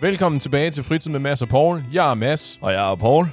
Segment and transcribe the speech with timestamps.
[0.00, 1.84] Velkommen tilbage til Fritid med Mads og Paul.
[1.92, 2.58] Jeg er Mads.
[2.62, 3.26] Og jeg er Paul.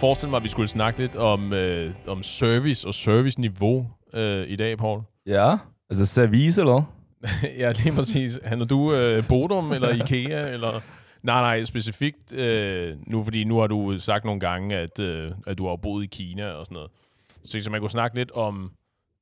[0.00, 4.56] Forestillet mig, at vi skulle snakke lidt om, øh, om service og serviceniveau øh, i
[4.56, 5.02] dag, Paul.
[5.26, 5.56] Ja,
[5.90, 6.82] altså service, eller
[7.62, 8.38] ja, lige præcis.
[8.44, 10.48] Handler du øh, Bodum eller Ikea?
[10.54, 10.80] eller...
[11.22, 15.58] Nej, nej, specifikt øh, nu, fordi nu har du sagt nogle gange, at, øh, at
[15.58, 16.90] du har boet i Kina og sådan noget.
[17.44, 18.72] Så, så man kunne snakke lidt om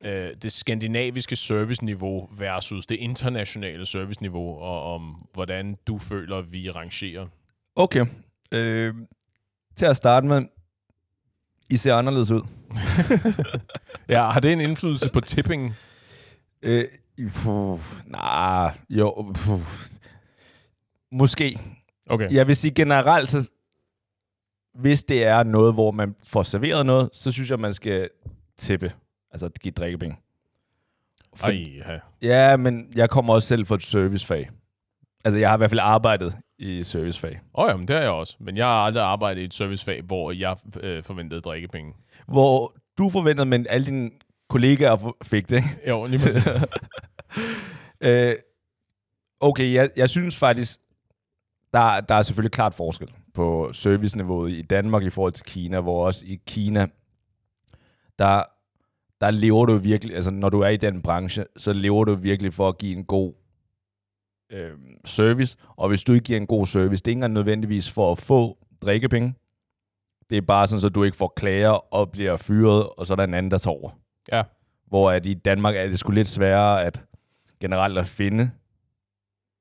[0.05, 7.27] øh, det skandinaviske serviceniveau versus det internationale serviceniveau, og om hvordan du føler, vi rangerer.
[7.77, 8.06] Okay.
[8.52, 8.95] Øh,
[9.77, 10.42] til at starte med,
[11.70, 12.42] I ser anderledes ud.
[14.08, 15.74] ja, har det en indflydelse på tipping?
[16.62, 16.84] Øh,
[17.34, 19.61] puh, nej, jo, puh.
[21.12, 21.61] Måske.
[22.06, 22.30] Okay.
[22.33, 23.50] Jeg vil sige generelt, så
[24.74, 28.08] hvis det er noget, hvor man får serveret noget, så synes jeg, man skal
[28.58, 28.92] tippe.
[29.30, 30.16] Altså give drikkepenge.
[31.34, 31.98] For, Ej, ja.
[32.22, 34.50] ja, men jeg kommer også selv fra et servicefag.
[35.24, 37.41] Altså, jeg har i hvert fald arbejdet i servicefag.
[37.55, 38.37] Åh oh, jamen, det har jeg også.
[38.41, 41.92] Men jeg har aldrig arbejdet i et servicefag, hvor jeg øh, forventede drikkepenge.
[42.27, 44.11] Hvor du forventede, men alle dine
[44.48, 45.69] kollegaer fik det, ikke?
[45.89, 46.42] Jo, lige præcis.
[48.01, 48.34] øh,
[49.41, 50.81] okay, jeg, jeg synes faktisk,
[51.73, 56.06] der, der er selvfølgelig klart forskel på serviceniveauet i Danmark i forhold til Kina, hvor
[56.06, 56.86] også i Kina,
[58.19, 58.42] der,
[59.20, 62.55] der lever du virkelig, altså når du er i den branche, så lever du virkelig
[62.55, 63.33] for at give en god
[64.50, 64.72] øh,
[65.04, 68.12] service, og hvis du ikke giver en god service, det er ikke engang nødvendigvis for
[68.12, 69.34] at få drikkepenge,
[70.30, 73.16] det er bare sådan, så du ikke får klager og bliver fyret, og så er
[73.16, 73.90] der en anden, der tager over.
[74.32, 74.42] Ja.
[74.86, 77.05] Hvor at i Danmark er det sgu lidt sværere at
[77.61, 78.50] generelt at finde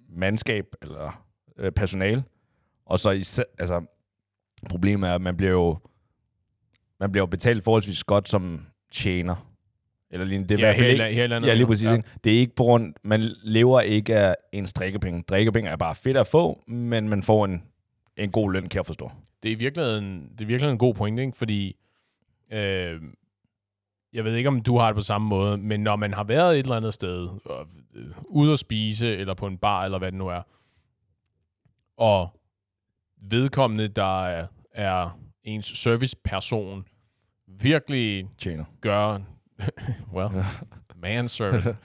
[0.10, 1.24] mandskab eller
[1.58, 2.24] øh, personal.
[2.86, 3.82] Og så især, altså,
[4.70, 5.78] problemet er, at man bliver jo
[7.00, 9.54] man bliver jo betalt forholdsvis godt som tjener.
[10.12, 10.56] Eller lignende.
[10.56, 11.50] Det er ja, helt, ikke, helt andet.
[11.50, 11.90] ja, lige præcis.
[11.90, 11.96] Ja.
[11.96, 12.10] Ikke?
[12.24, 15.24] Det er ikke på grund, man lever ikke af ens drikkepenge.
[15.30, 17.64] Drikkepenge er bare fedt at få, men man får en,
[18.18, 19.12] en god løn, kan jeg forstå.
[19.44, 21.38] Det er i virkeligheden, det er virkelig en god point, ikke?
[21.38, 21.76] fordi
[22.52, 23.02] øh,
[24.14, 26.60] jeg ved ikke, om du har det på samme måde, men når man har været
[26.60, 30.12] et eller andet sted, og, øh, ude at spise, eller på en bar, eller hvad
[30.12, 30.42] det nu er,
[31.98, 32.30] og
[33.30, 36.86] vedkommende, der er, er ens serviceperson,
[37.48, 38.66] virkelig Tjener.
[38.82, 39.20] gør,
[40.16, 40.30] well,
[40.96, 41.78] manservant,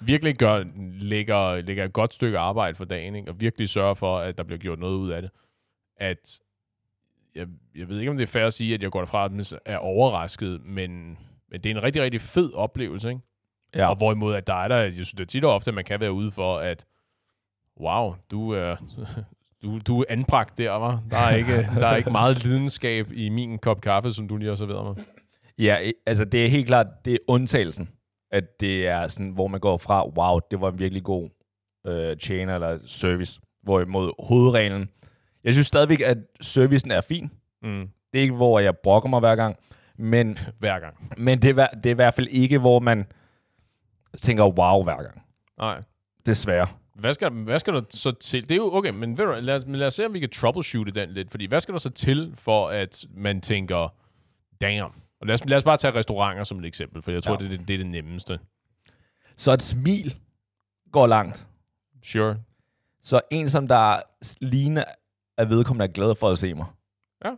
[0.00, 0.64] virkelig gør,
[1.00, 3.30] lægger, lægger et godt stykke arbejde for dagen, ikke?
[3.30, 5.30] og virkelig sørger for, at der bliver gjort noget ud af det.
[5.96, 6.40] At,
[7.34, 9.60] jeg, jeg ved ikke, om det er fair at sige, at jeg går derfra og
[9.64, 11.18] er overrasket, men,
[11.50, 13.20] men det er en rigtig, rigtig fed oplevelse, ikke?
[13.74, 13.88] Ja.
[13.88, 15.84] Og hvorimod, at der er der, jeg synes, det er tit og ofte, at man
[15.84, 16.86] kan være ude for, at
[17.80, 18.76] wow, du er,
[19.62, 21.02] du, du er anbragt der, var.
[21.10, 24.48] Der er ikke, der er ikke meget lidenskab i min kop kaffe, som du lige
[24.48, 25.06] har serveret mig.
[25.58, 27.88] Ja, altså det er helt klart, det er undtagelsen,
[28.30, 31.30] at det er sådan, hvor man går fra, wow, det var en virkelig god
[31.86, 34.88] øh, tjener eller service, hvorimod hovedreglen,
[35.44, 37.30] jeg synes stadigvæk, at servicen er fin.
[37.62, 37.88] Mm.
[38.12, 39.56] Det er ikke, hvor jeg brokker mig hver gang,
[39.98, 41.12] men, Hver gang.
[41.16, 43.06] men det, er, det er i hvert fald ikke, hvor man
[44.18, 45.22] tænker wow hver gang.
[45.58, 45.80] Nej.
[46.26, 46.66] Desværre.
[46.94, 48.42] Hvad skal, hvad skal der så til?
[48.42, 50.90] Det er jo okay, men, ved du, lad, lad os se, om vi kan troubleshoote
[50.90, 51.30] den lidt.
[51.30, 53.94] Fordi hvad skal der så til, for at man tænker,
[54.60, 54.92] damn.
[55.20, 57.38] Og lad os, lad os bare tage restauranter som et eksempel, for jeg tror, Ja.
[57.48, 58.38] det, er det, det er det nemmeste.
[59.36, 60.16] Så et smil
[60.92, 61.46] går langt.
[62.04, 62.36] Sure.
[63.02, 63.96] Så en, som der
[64.40, 64.84] ligner,
[65.38, 66.66] at vedkommende er glad for at se mig.
[67.24, 67.30] Ja,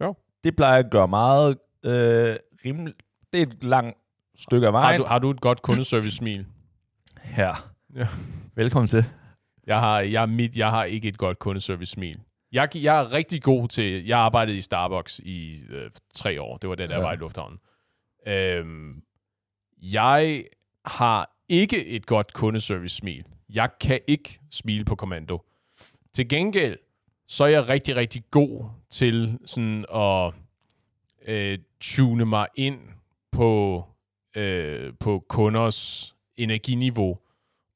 [0.00, 0.14] jo.
[0.44, 3.02] Det plejer at gøre meget øh, rimeligt.
[3.32, 3.98] Det er et langt
[4.38, 5.00] stykke af Har vejen.
[5.00, 6.46] du, har du et godt kundeservice-smil?
[7.20, 7.72] Her.
[7.94, 8.08] Ja.
[8.54, 9.04] Velkommen til.
[9.66, 12.20] Jeg har, jeg, er mit, jeg har ikke et godt kundeservice-smil.
[12.56, 14.06] Jeg, jeg er rigtig god til...
[14.06, 16.56] Jeg arbejdede i Starbucks i øh, tre år.
[16.56, 17.02] Det var den, der Ja.
[17.02, 17.58] var i lufthavnen.
[18.26, 19.02] Øhm,
[19.82, 20.44] jeg
[20.86, 23.24] har ikke et godt kundeservice-smil.
[23.54, 25.42] Jeg kan ikke smile på kommando.
[26.14, 26.78] Til gengæld,
[27.26, 30.32] så er jeg rigtig, rigtig god til sådan at
[31.26, 32.78] øh, tune mig ind
[33.32, 33.84] på,
[34.36, 37.18] øh, på kunders energiniveau,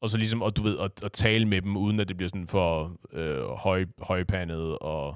[0.00, 2.28] og så ligesom, og du ved, at, at tale med dem, uden at det bliver
[2.28, 5.14] sådan for øh, høj, højpandet og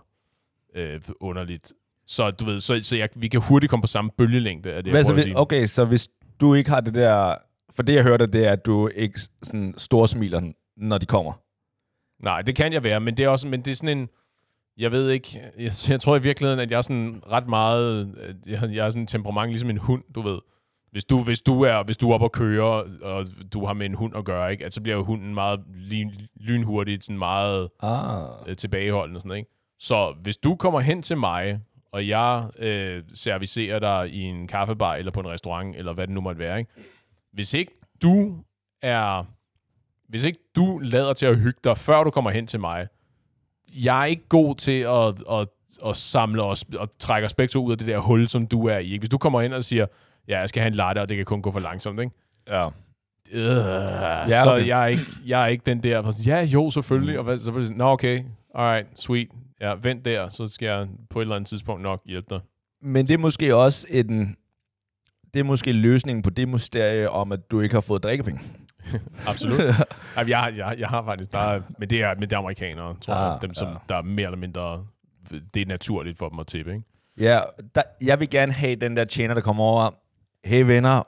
[0.75, 1.73] øh, underligt.
[2.07, 4.93] Så du ved, så, så jeg, vi kan hurtigt komme på samme bølgelængde af det,
[4.93, 5.39] Hvad så, sige.
[5.39, 6.09] okay, så hvis
[6.41, 7.35] du ikke har det der...
[7.71, 11.33] For det, jeg hørte, det er, at du ikke sådan storsmiler, når de kommer.
[12.23, 14.09] Nej, det kan jeg være, men det er også, men det er sådan en,
[14.77, 18.15] jeg ved ikke, jeg, jeg tror i virkeligheden, at jeg er sådan ret meget,
[18.47, 20.39] jeg, jeg er sådan en temperament, ligesom en hund, du ved.
[20.95, 23.87] Hvis du, hvis du er hvis du er oppe og kører, og du har med
[23.87, 24.65] en hund at gøre, ikke?
[24.67, 26.11] At så bliver jo hunden meget lyn,
[26.41, 28.29] lynhurtigt, sådan meget Ah.
[28.47, 29.51] øh, tilbageholdende sådan ikke?
[29.79, 31.61] Så hvis du kommer hen til mig,
[31.93, 36.15] og jeg øh, servicerer dig i en kaffebar, eller på en restaurant, eller hvad det
[36.15, 36.71] nu måtte være, ikke?
[37.33, 38.39] Hvis ikke du
[38.83, 39.25] er...
[40.09, 42.87] Hvis ikke du lader til at hygge dig, før du kommer hen til mig,
[43.85, 45.49] jeg er ikke god til at, at,
[45.87, 48.79] at samle os og trække os begge ud af det der hul, som du er
[48.79, 48.85] i.
[48.93, 48.99] Ikke?
[48.99, 49.87] Hvis du kommer ind og siger,
[50.29, 52.13] ja, jeg skal have en latte, og det kan kun gå for langsomt, ikke?
[52.49, 52.67] Ja.
[53.33, 53.47] Øh,
[54.31, 54.67] Ja, så okay.
[54.67, 57.19] jeg er, ikke, jeg er ikke den der, der siger, ja, jo, selvfølgelig.
[57.19, 58.23] Og hvad, så vil jeg sige, nå, okay,
[58.55, 59.29] alright, sweet.
[59.61, 62.41] Ja, vent der, så skal jeg på et eller andet tidspunkt nok hjælpe dig.
[62.83, 64.37] Men det er måske også en...
[65.35, 68.41] Det er måske løsningen på det mysterie om, at du ikke har fået drikkepenge.
[69.29, 69.59] Absolut.
[70.17, 72.97] Jamen, jeg, jeg, jeg har faktisk, der er, men det er, men det er amerikanere,
[73.01, 73.75] tror jeg, Ah, dem som ja.
[73.89, 74.85] der er mere eller mindre,
[75.55, 76.85] det er naturligt for dem at tippe, ikke?
[77.19, 77.41] Ja,
[77.75, 79.91] der, jeg vil gerne have den der tjener, der kommer over.
[80.45, 81.03] Hey venner,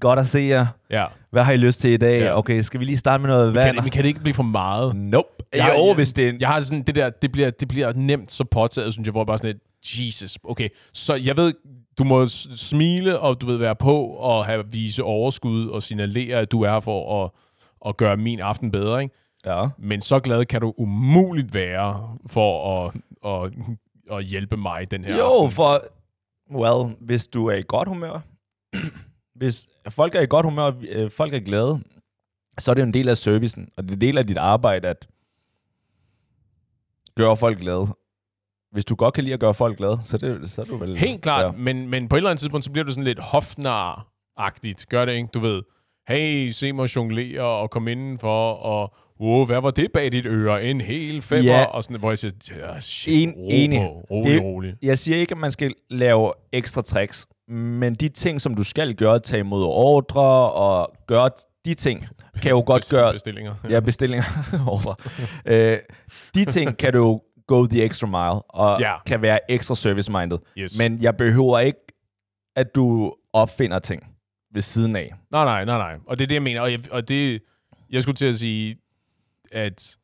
[0.00, 0.66] godt at se jer.
[0.90, 1.06] Ja.
[1.30, 2.20] Hvad har I lyst til i dag?
[2.20, 2.38] Ja.
[2.38, 3.74] Okay, skal vi lige starte med noget vand?
[3.76, 4.96] Kan, men kan det ikke blive for meget?
[4.96, 5.28] Nope.
[5.52, 6.40] Jeg- jeg- hvis det er en...
[6.40, 9.20] Jeg har sådan, det der, det bliver, det bliver nemt så påtaget, synes jeg, hvor
[9.20, 9.62] jeg bare sådan lidt,
[10.06, 10.68] Jesus, okay.
[10.92, 11.54] Så jeg ved,
[11.98, 12.26] du må
[12.56, 16.70] smile, og du ved være på, og have vise overskud, og signalere, at du er
[16.72, 17.30] her for at,
[17.88, 19.14] at gøre min aften bedre, ikke?
[19.46, 19.66] Ja.
[19.78, 22.92] Men så glad kan du umuligt være for at,
[23.26, 23.52] at,
[24.18, 25.50] at hjælpe mig den her Jo, aften.
[25.50, 25.82] for...
[26.50, 28.20] Well, hvis du er i godt humør,
[29.40, 31.80] hvis folk er i godt humør, øh, folk er glade,
[32.58, 34.38] så er det jo en del af servicen, og det er en del af dit
[34.38, 35.08] arbejde at
[37.16, 37.86] gøre folk glade.
[38.72, 40.76] Hvis du godt kan lide at gøre folk glade, så, er det, så er du
[40.76, 40.96] vel...
[40.96, 41.52] Helt klart, ja.
[41.52, 44.84] men, men på et eller andet tidspunkt, så bliver du sådan lidt hofnar-agtigt.
[44.88, 45.28] Gør det, ikke?
[45.34, 45.62] Du ved,
[46.08, 50.64] hey, se mig jonglere og komme indenfor, og wow, hvad var det bag dit øre?
[50.64, 51.52] En hel femmer?
[51.52, 51.64] Ja.
[51.64, 53.80] Og sådan, hvor jeg siger, ja, shit, En- ro enig.
[53.80, 54.74] på, rolig, Det- rolig.
[54.82, 58.94] Jeg siger ikke, at man skal lave ekstra tricks, men de ting, som du skal
[58.94, 61.30] gøre, tage imod ordre og gøre
[61.64, 62.06] de ting,
[62.42, 63.12] kan jo godt gøre...
[63.12, 63.54] Bestillinger.
[63.68, 64.24] Ja, bestillinger.
[64.68, 64.94] ordre.
[65.46, 65.78] øh,
[66.34, 68.92] de ting kan du jo go the extra mile, og Ja.
[69.06, 70.38] kan være ekstra service-minded.
[70.58, 70.78] Yes.
[70.78, 71.78] Men jeg behøver ikke,
[72.56, 74.02] at du opfinder ting
[74.54, 75.14] ved siden af.
[75.30, 75.94] Nej, nej, nej, nej.
[76.06, 76.60] Og det er det, jeg mener.
[76.60, 77.42] Og, jeg, og det,
[77.90, 78.76] jeg skulle til at sige,
[79.54, 79.96] at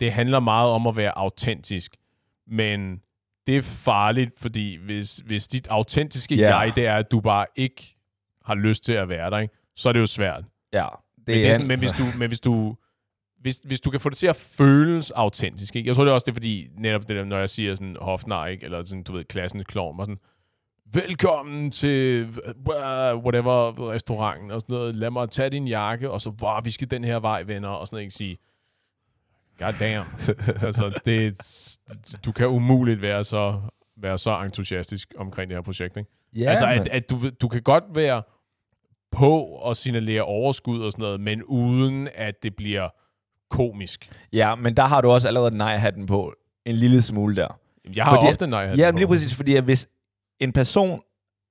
[0.00, 1.96] det handler meget om at være autentisk.
[2.46, 3.00] Men
[3.46, 6.42] det er farligt, fordi hvis, hvis dit autentiske yeah.
[6.42, 7.96] jeg, det er, at du bare ikke
[8.44, 9.54] har lyst til at være der, ikke?
[9.76, 10.44] så er det jo svært.
[10.72, 10.86] Ja,
[11.16, 12.76] det Men, det er sådan, men hvis du, men hvis du
[13.40, 15.88] hvis, hvis du kan få det til at føles autentisk, ikke?
[15.88, 17.96] Jeg tror det er også det, er fordi netop det der, når jeg siger sådan
[18.00, 18.64] hofnar, ikke?
[18.64, 20.18] Eller sådan, du ved, klassens klovn, og sådan,
[20.92, 26.32] velkommen til uh, whatever restauranten, og sådan noget, lad mig tage din jakke, og så,
[26.42, 28.38] wow, vi skal den her vej, venner, og sådan noget, ikke sige,
[29.58, 30.06] god damn.
[30.66, 31.38] altså, det,
[32.24, 33.60] du kan umuligt være så,
[33.96, 36.10] være så entusiastisk omkring det her projekt, ikke?
[36.36, 38.22] ja, altså, at, at du, du kan godt være
[39.12, 42.88] på og signalere overskud og sådan noget, men uden at det bliver
[43.50, 44.10] komisk.
[44.32, 46.32] ja, men der har du også allerede nej-hatten på
[46.66, 47.58] en lille smule der.
[47.96, 48.60] Jeg har Fordi- ofte nej.
[48.76, 49.88] Ja, men lige præcis, fordi at hvis
[50.40, 51.00] en person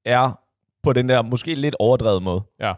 [0.06, 0.40] er
[0.84, 2.74] på den der måske lidt overdrevet måde, Ja.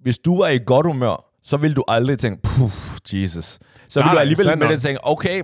[0.00, 2.70] hvis du er i godt humør, så vil du aldrig tænke, puh,
[3.14, 3.58] Jesus.
[3.88, 5.42] Så vil Nej, du nej, alligevel med det tænke, okay,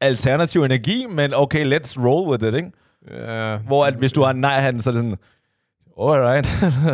[0.00, 2.70] alternativ energi, men okay, let's roll with it, ikke?
[3.10, 3.56] Ja.
[3.56, 5.16] Hvor at hvis du har en nej-hatten, så er det sådan,
[6.00, 6.48] alright.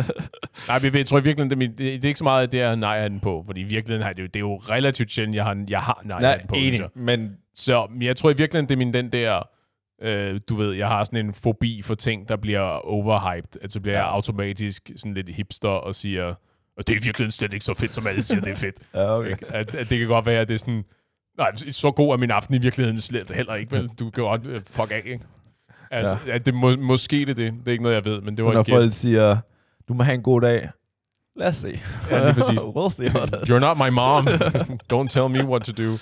[0.67, 2.51] Nej, men jeg tror i virkeligheden, det, er det, det er ikke så meget, at
[2.51, 5.11] det er nej den på, fordi i virkeligheden har det, jo, det er jo relativt
[5.11, 6.55] sjældent, jeg har, jeg har nej, Nej, på.
[6.55, 9.41] enig, men Så men jeg tror i virkeligheden, det er min den der,
[10.01, 13.61] øh, du ved, jeg har sådan en fobi for ting, der bliver overhyped.
[13.61, 13.97] At så bliver.
[13.97, 14.03] Ja.
[14.03, 16.33] jeg automatisk sådan lidt hipster og siger,
[16.79, 18.75] og det er i virkeligheden slet ikke så fedt, som alle siger, det er fedt.
[18.93, 19.35] ja, okay.
[19.47, 20.83] At, at det kan godt være, at det er sådan...
[21.37, 23.87] Nej, så god er min aften i virkeligheden slet heller ikke, vel?
[23.99, 25.25] Du kan godt uh, fuck af, ikke?
[25.91, 26.35] Altså, ja.
[26.35, 27.53] at det må, måske det er det.
[27.53, 28.73] Det er ikke noget, jeg ved, men det Så var når en gæt.
[28.73, 29.37] folk siger,
[29.87, 30.69] du må have en god dag,
[31.35, 31.79] lad os se.
[32.11, 32.59] Ja, lige præcis.
[32.77, 33.07] we'll see
[33.49, 34.27] You're not my mom.
[34.93, 35.97] Don't tell me what to do.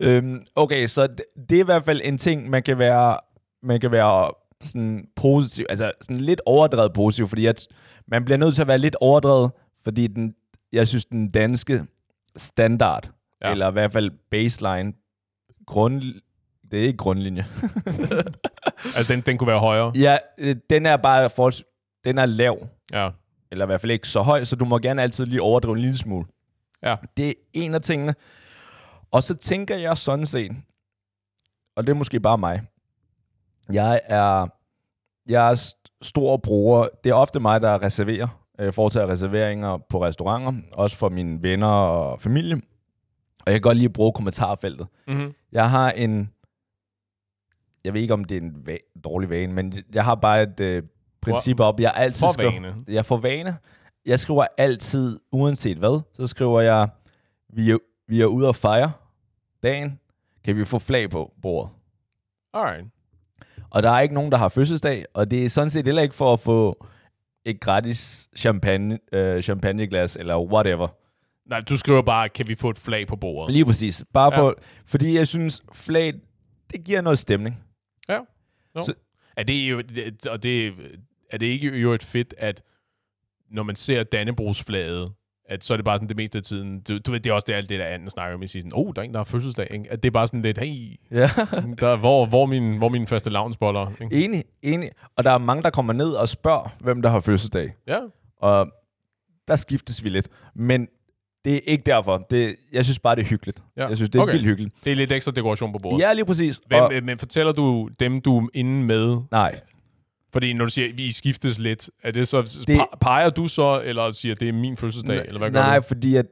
[0.00, 3.16] Øhm, okay, så det, det er i hvert fald en ting, man kan være,
[3.62, 4.30] man kan være
[4.62, 7.66] sådan positiv, altså sådan lidt overdrevet positiv, fordi at
[8.08, 9.50] man bliver nødt til at være lidt overdrevet,
[9.84, 10.34] fordi den,
[10.72, 11.86] jeg synes, den danske
[12.36, 13.10] standard,
[13.44, 13.50] Ja.
[13.50, 14.92] eller i hvert fald baseline,
[15.66, 16.02] grund,
[16.70, 17.46] det er ikke grundlinje.
[18.96, 19.92] Altså, den, den kunne være højere.
[19.96, 21.62] ja, øh, den er bare forholds,
[22.04, 23.10] den er lav, Ja.
[23.50, 25.80] eller i hvert fald ikke så høj, så du må gerne altid lige overdrive en
[25.80, 26.26] lille smule.
[26.82, 26.96] Ja.
[27.16, 28.14] Det er en af tingene.
[29.10, 30.52] Og så tænker jeg sådan set,
[31.76, 32.62] og det er måske bare mig,
[33.72, 34.46] jeg er,
[35.28, 40.04] jeg er st- stor bruger, det er ofte mig, der reserverer, øh, foretager reserveringer på
[40.04, 42.56] restauranter, også for mine venner og familie.
[43.46, 44.86] Og jeg kan godt lide at bruge kommentarfeltet.
[45.08, 45.32] Mm-hmm.
[45.52, 46.30] Jeg har en
[47.84, 50.60] jeg ved ikke, om det er en va- dårlig vane, men jeg har bare et
[50.60, 50.82] øh,
[51.22, 51.80] princip op.
[51.80, 52.74] Jeg altid For skriver, vane.
[52.88, 53.56] Jeg får vane.
[54.06, 56.88] Jeg skriver altid, uanset hvad, så skriver jeg,
[57.52, 57.78] vi er,
[58.08, 58.92] vi er ude at fejre
[59.62, 59.98] dagen.
[60.44, 61.70] Kan vi få flag på bordet?
[62.54, 62.86] Alright.
[63.70, 66.14] Og der er ikke nogen, der har fødselsdag, og det er sådan set heller ikke
[66.14, 66.86] for at få
[67.44, 70.88] et gratis champagne, øh, champagneglas, eller whatever.
[71.48, 73.52] Nej, du skriver bare, kan vi få et flag på bordet?
[73.54, 74.04] Lige præcis.
[74.12, 74.40] Bare Ja.
[74.40, 76.12] for, fordi jeg synes, flag,
[76.72, 77.64] det giver noget stemning.
[78.08, 78.18] Ja.
[78.74, 78.82] No.
[78.82, 78.94] Så-
[79.36, 80.72] Er det jo, det- og det,
[81.30, 82.62] er det ikke jo et fedt, at
[83.50, 85.12] når man ser Dannebrogsflaget,
[85.48, 87.34] at så er det bare sådan det meste af tiden, du, du ved, det er
[87.34, 89.18] også det, alt det, der anden snakker om, sige sådan, oh, der er en, der
[89.18, 89.92] har fødselsdag, ikke?
[89.92, 91.20] At det er bare sådan lidt, hey, Ja.
[91.80, 94.24] der, hvor, hvor, min, hvor mine faste lavnsboller, ikke?
[94.24, 94.90] enig, enig.
[95.16, 97.72] Og der er mange, der kommer ned og spørger, hvem der har fødselsdag.
[97.86, 97.98] Ja,
[98.40, 98.72] Og
[99.48, 100.28] der skiftes vi lidt.
[100.54, 100.88] Men
[101.44, 102.26] det er ikke derfor.
[102.30, 103.62] Det, jeg synes bare, det er hyggeligt.
[103.76, 103.86] Ja.
[103.88, 104.30] Jeg synes, det er Okay.
[104.30, 104.38] okay.
[104.38, 104.74] vildt hyggeligt.
[104.84, 105.98] det er lidt ekstra dekoration på bordet.
[105.98, 106.60] Ja, lige præcis.
[106.66, 109.16] Hvem, og, øh, men fortæller du dem, du er inde med?
[109.30, 109.60] nej,
[110.32, 113.82] Fordi når du siger, at vi skiftes lidt, er det så, Det- peger du så,
[113.84, 115.82] eller siger, det er min fødselsdag, eller hvad gør nej, du?
[115.82, 116.26] fordi at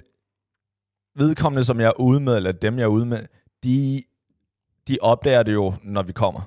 [1.17, 3.19] vedkommende, som jeg er ude med, eller dem, jeg er ude med,
[3.65, 4.03] de,
[4.89, 6.41] de opdager det jo, når vi kommer.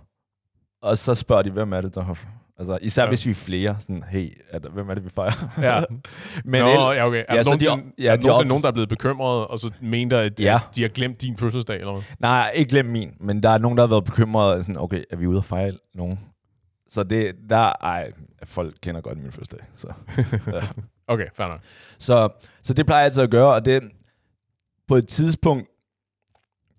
[0.81, 2.25] Og så spørger de, hvem er det, der har...
[2.57, 3.09] Altså, især Ja.
[3.09, 5.47] hvis vi er flere, sådan, hey, er der, hvem er det, vi fejrer?
[5.61, 5.83] Ja.
[6.51, 7.23] Men Nå, el- ja, okay.
[7.27, 8.89] Er ja, der de nogensinde, op- ja, er der de op- nogen, der er blevet
[8.89, 10.55] bekymret, og så mener, at, Ja.
[10.69, 12.01] at de har glemt din fødselsdag, eller hvad?
[12.19, 15.15] Nej, ikke glem min, men der er nogen, der har været bekymrede, sådan, okay, er
[15.15, 16.19] vi ude at fejre nogen?
[16.93, 18.11] Så det, der, ej,
[18.43, 19.93] folk kender godt min fødselsdag, så...
[21.07, 21.59] Okay, fair nok.
[21.97, 22.29] Så,
[22.61, 23.83] så det plejer jeg altid at gøre, og det,
[24.87, 25.67] på et tidspunkt,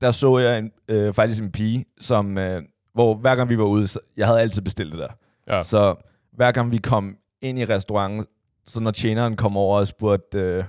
[0.01, 3.65] der så jeg en, øh, faktisk en pige, som, øh, hvor hver gang vi var
[3.65, 5.09] ude, så, jeg havde altid bestilt det der.
[5.55, 5.63] Ja.
[5.63, 5.95] Så
[6.33, 8.27] hver gang vi kom ind i restauranten,
[8.67, 10.65] så når tjeneren kom over og spurgte, øh,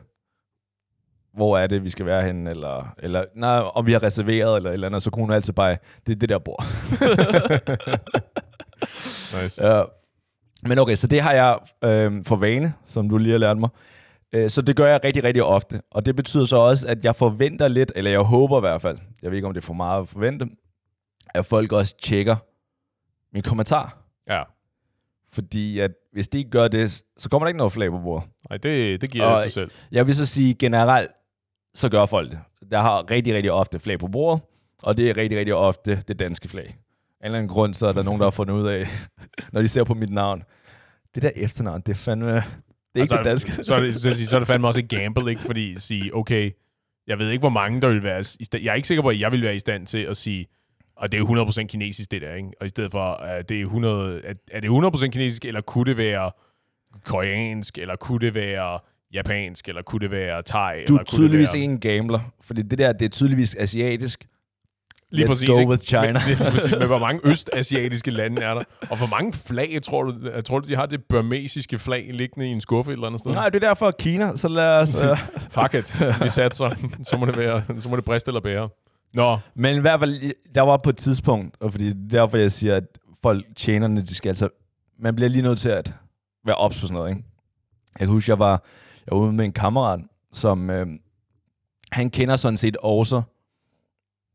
[1.33, 4.71] hvor er det, vi skal være henne, eller, eller nej, om vi har reserveret, eller
[4.71, 6.65] eller andet, så kunne hun altid bare, det er det der bord.
[9.43, 9.67] Nice.
[9.67, 9.83] Ja.
[10.63, 13.69] Men okay, så det har jeg øh, for vane, som du lige har lært mig.
[14.33, 15.81] Øh, så det gør jeg rigtig, rigtig ofte.
[15.91, 18.97] Og det betyder så også, at jeg forventer lidt, eller jeg håber i hvert fald,
[19.21, 20.45] jeg ved ikke, om det er for meget at forvente,
[21.33, 22.35] at folk også tjekker
[23.33, 23.97] min kommentar.
[24.29, 24.43] Ja.
[25.33, 28.29] Fordi at hvis de ikke gør det, så kommer der ikke noget flag på bordet.
[28.49, 29.71] Nej, det, det giver Og- sig selv.
[29.91, 31.11] Jeg vil så sige generelt,
[31.73, 32.39] så gør folk det.
[32.71, 34.41] Der har rigtig, rigtig ofte flag på bordet,
[34.83, 36.77] og det er rigtig, rigtig ofte det danske flag.
[37.21, 38.87] En eller anden grund, så er der nogen, der har fundet ud af,
[39.53, 40.43] når de ser på mit navn,
[41.15, 43.63] det der efternavn, det er fandme, det er ikke Altså, det danske.
[43.63, 45.41] Så er det, så, så er det fandme også et gamble, ikke?
[45.41, 46.51] Fordi at sige, okay,
[47.07, 49.09] jeg ved ikke, hvor mange der vil være i stand, Jeg er ikke sikker på,
[49.09, 50.45] at jeg vil være i stand til at sige,
[50.97, 52.49] og det er jo 100% kinesisk, det der, ikke?
[52.59, 55.85] Og i stedet for, at det er 100, at, er det 100% kinesisk, eller kunne
[55.85, 56.31] det være
[57.05, 58.79] koreansk, eller kunne det være
[59.13, 61.61] japansk, eller kunne det være thai, Du eller er kunne det tydeligvis være...
[61.61, 64.25] ikke en gambler, fordi det der, det er tydeligvis asiatisk.
[65.15, 65.69] Lige Let's præcis, go ikke?
[65.69, 66.05] with China.
[66.05, 68.63] Men, det er præcis, men hvor mange østasiatiske lande er der?
[68.89, 72.47] Og hvor mange flag, tror du, jeg tror du, de har det burmesiske flag liggende
[72.47, 73.31] i en skuffe et eller andet sted?
[73.31, 75.01] Nej, det er derfor Kina, så lad os...
[75.01, 75.17] Uh...
[75.61, 76.01] Fuck it.
[76.21, 76.75] Vi satser.
[77.03, 78.69] Så må det være, så må det briste eller bære.
[79.13, 82.51] Nå, Men i hvert fald, der var på et tidspunkt, og fordi er derfor, jeg
[82.51, 82.83] siger, at
[83.21, 84.49] folk, tjenerne, de skal altså...
[84.99, 85.93] Man bliver lige nødt til at
[86.45, 87.23] være ops på sådan noget, ikke?
[87.99, 88.63] Jeg kan huske, jeg var,
[89.07, 89.99] jeg var ude med en kammerat,
[90.33, 90.69] som...
[90.69, 90.87] Øh,
[91.91, 93.21] han kender sådan set også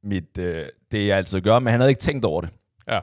[0.03, 2.51] mit, øh, det, jeg altid gør, men han havde ikke tænkt over det.
[2.89, 3.01] Ja.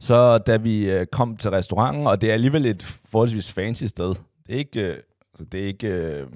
[0.00, 4.08] Så da vi øh, kom til restauranten, og det er alligevel et forholdsvis fancy sted.
[4.46, 4.80] Det er ikke...
[4.80, 4.96] Øh,
[5.32, 5.86] altså, det er ikke...
[5.88, 6.26] Øh,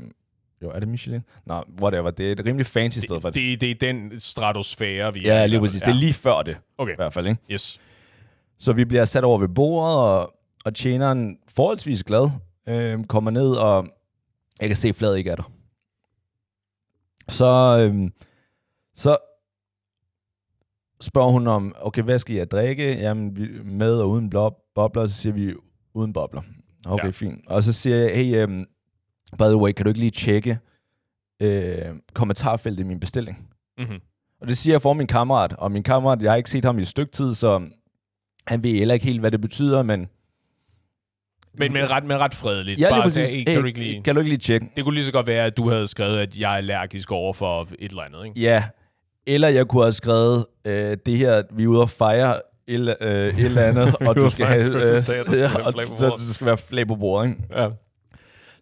[0.63, 1.21] jo, er det Michelin?
[1.47, 2.11] Nej, whatever.
[2.11, 3.45] Det er et rimelig fancy sted, det, faktisk.
[3.45, 5.83] det, det er den stratosfære, vi er Ja, lige præcis.
[5.83, 7.41] Det er lige før det, Okay, i hvert fald, ikke?
[7.51, 7.81] yes.
[8.59, 12.31] Så vi bliver sat over ved bordet, og, og tjeneren forholdsvis glad
[12.69, 13.89] øh, kommer ned, og
[14.61, 15.53] jeg kan se, at fladet ikke er der.
[17.29, 18.11] Så, øh,
[18.95, 19.17] så
[21.01, 22.99] spørger hun om, okay, hvad skal jeg drikke?
[22.99, 25.55] Jamen, vi, med og uden blob, bobler, så siger vi,
[25.95, 26.43] uden bobler.
[26.87, 27.11] Okay, Ja.
[27.11, 27.47] fint.
[27.47, 28.67] Og så siger jeg, hey, um,
[29.39, 30.59] by the way, kan du ikke lige tjekke
[31.43, 31.77] øh,
[32.15, 33.49] kommentarfeltet i min bestilling?
[33.79, 34.01] Mm-hmm.
[34.41, 36.79] Og det siger jeg for min kammerat, og min kammerat, jeg har ikke set ham
[36.79, 37.63] i et stykke tid, så
[38.47, 40.07] han ved heller ikke helt, hvad det betyder, men...
[41.59, 42.81] Men, men, ret, men ret fredeligt.
[42.81, 43.33] Ja, Bare præcis.
[43.33, 44.03] Hey, kan du ikke lige...
[44.03, 44.69] kan du ikke lige tjekke?
[44.77, 47.33] Det kunne lige så godt være, at du havde skrevet, at jeg er allergisk over
[47.33, 48.41] for et eller andet, ikke?
[48.41, 48.65] Ja.
[49.27, 53.39] Eller jeg kunne have skrevet, øh, det her, vi er ude og fejre et, øh,
[53.39, 55.95] et eller andet, og du skal have, og der skal ja, være og flag på
[55.99, 56.27] bordet.
[56.27, 57.43] der skal være flag på bordet, ikke?
[57.53, 57.69] Ja.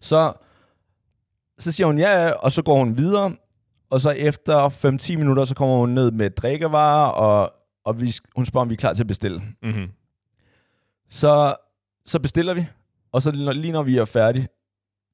[0.01, 0.33] Så,
[1.59, 3.35] så siger hun ja, og så går hun videre,
[3.89, 4.69] og så efter
[5.13, 7.53] 5-10 minutter, så kommer hun ned med drikkevarer, og,
[7.85, 9.41] og vi, hun spørger, om vi er klar til at bestille.
[9.63, 9.87] Mm-hmm.
[11.09, 11.55] Så,
[12.05, 12.65] så bestiller vi,
[13.11, 14.47] og så lige når- lige når vi er færdige,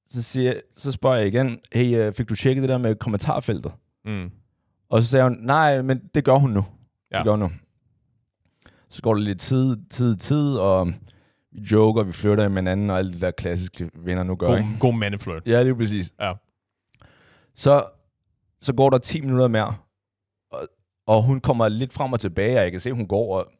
[0.10, 3.72] så, siger, så spørger jeg igen, hey, øh, fik du tjekket det der med kommentarfeltet?
[4.05, 4.31] Mm.
[4.91, 6.65] Og så sagde hun, nej, men det gør hun nu.
[7.12, 7.17] Ja.
[7.17, 7.51] Det gør hun nu.
[8.89, 10.88] Så går der lidt tid, tid, tid, og
[11.51, 14.69] vi joker, vi flytter med hinanden, og alle de der klassiske venner nu gør, ikke?
[14.69, 15.48] God, god mandeflirt.
[15.48, 16.13] Ja, lige præcis.
[16.21, 16.33] Ja.
[17.55, 17.86] Så,
[18.62, 19.75] så går der 10 minutter mere,
[20.51, 20.67] og,
[21.07, 23.51] og hun kommer lidt frem og tilbage, og jeg kan se, hun går og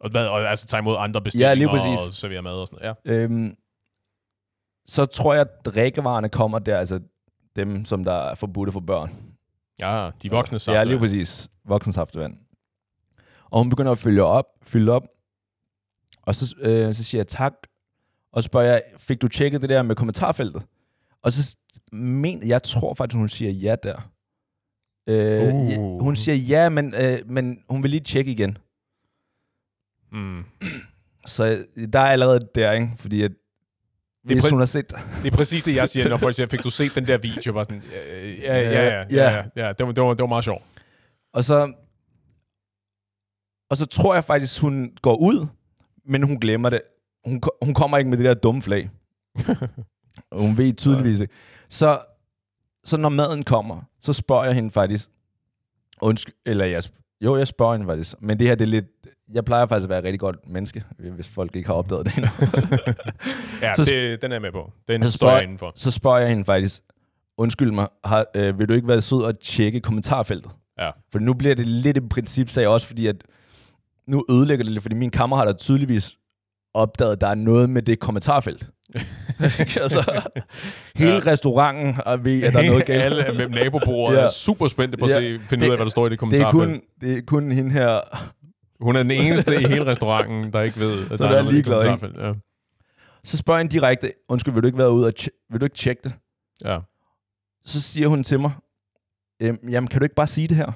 [0.00, 2.06] Og, hvad, og altså tage imod andre bestillinger Ja, lige præcis.
[2.08, 2.96] og servere mad og sådan noget.
[3.04, 3.12] Ja.
[3.24, 3.56] Øhm,
[4.86, 7.00] så tror jeg, at drikkevarerne kommer der, altså
[7.56, 9.35] dem, som der er forbudte for børn.
[9.80, 10.88] Ja, de voksne Ja, saftevand.
[10.88, 11.50] lige præcis.
[11.64, 12.36] Voksensaftevand.
[13.50, 15.02] Og hun begynder at fylde op, fylde op,
[16.22, 17.52] og så, øh, så siger jeg tak,
[18.32, 20.62] og så spørger jeg, fik du tjekket det der med kommentarfeltet?
[21.22, 21.56] Og så
[21.92, 24.10] men, jeg tror faktisk, hun siger ja der.
[25.08, 25.70] Øh, Uh.
[25.70, 28.58] ja, hun siger ja, men, øh, men hun vil lige tjekke igen.
[30.12, 30.44] Mm.
[31.26, 32.90] Så øh, der er allerede der, ikke?
[32.96, 33.32] Fordi at,
[34.26, 34.88] hvis hun har set...
[35.22, 37.52] Det er præcis det, jeg siger, når folk siger, fik du set den der video?
[37.52, 37.82] Bare sådan,
[38.42, 39.72] ja, ja, ja, ja, ja.
[39.72, 40.62] Det, var, det, var, det var meget sjovt.
[41.32, 41.72] Og så,
[43.70, 45.46] og så tror jeg faktisk, hun går ud,
[46.04, 46.80] men hun glemmer det.
[47.24, 48.90] Hun, hun kommer ikke med det der dumme flag.
[50.32, 51.34] Hun ved tydeligvis ikke.
[51.68, 51.98] Så,
[52.84, 55.10] så når maden kommer, så spørger jeg hende faktisk,
[56.02, 56.82] undskyld, eller jeg,
[57.20, 58.86] jo, jeg spørger hende faktisk, men det her, det er lidt,
[59.34, 62.14] jeg plejer faktisk at være et rigtig godt menneske, hvis folk ikke har opdaget det
[62.16, 62.30] endnu.
[63.62, 64.72] Ja, Så- det, den er jeg med på.
[64.88, 65.72] Den Så står jeg indenfor.
[65.76, 66.82] så spørger jeg hende faktisk,
[67.38, 70.50] undskyld mig, har, øh, vil du ikke være sød at tjekke kommentarfeltet?
[70.80, 70.90] Ja.
[71.12, 73.16] For nu bliver det lidt en principsag også, fordi at
[74.08, 76.16] nu ødelægger det lidt, fordi min kammerat har tydeligvis
[76.74, 78.68] opdaget, at der er noget med det kommentarfelt.
[79.82, 80.22] altså,
[80.96, 81.20] hele Ja.
[81.26, 83.02] restauranten er ved, at der er noget galt.
[83.02, 84.22] Alle med nabobordet Ja.
[84.22, 86.10] er super spændte på at se, finde Det- ud af, hvad der står i det
[86.10, 86.52] det, er kommentarfelt.
[86.72, 88.00] kun, det er kun hende her.
[88.80, 91.44] Hun er den eneste i hele restauranten, der ikke ved, at Så der der er
[91.44, 92.26] er ligeglad, ikke?
[92.26, 92.32] Ja.
[93.24, 95.64] Så spørger jeg hende direkte, undskyld, vil du ikke være ude og tje- vil du
[95.66, 96.12] ikke tjekke det?
[96.64, 96.78] ja.
[97.64, 98.52] Så siger hun til mig,
[99.42, 100.72] "Øhm, jamen kan du ikke bare sige det her?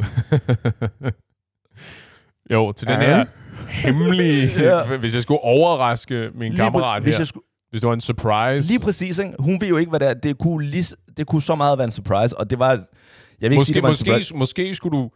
[2.54, 3.06] jo, til den Ja.
[3.16, 3.24] her
[3.68, 4.50] hemmelige...
[4.64, 4.96] Ja.
[4.96, 8.00] Hvis jeg skulle overraske min Lige kammerat hvis her, jeg skulle, hvis det var en
[8.00, 9.32] surprise, Lige præcis, ikke?
[9.38, 10.14] Hun ved jo ikke, hvad det er.
[10.14, 12.70] Det kunne, lige, det kunne så meget være en surprise, og det var...
[12.70, 12.80] Jeg
[13.40, 14.36] vil ikke sige, måske, det var en måske, surprise.
[14.36, 15.10] måske skulle du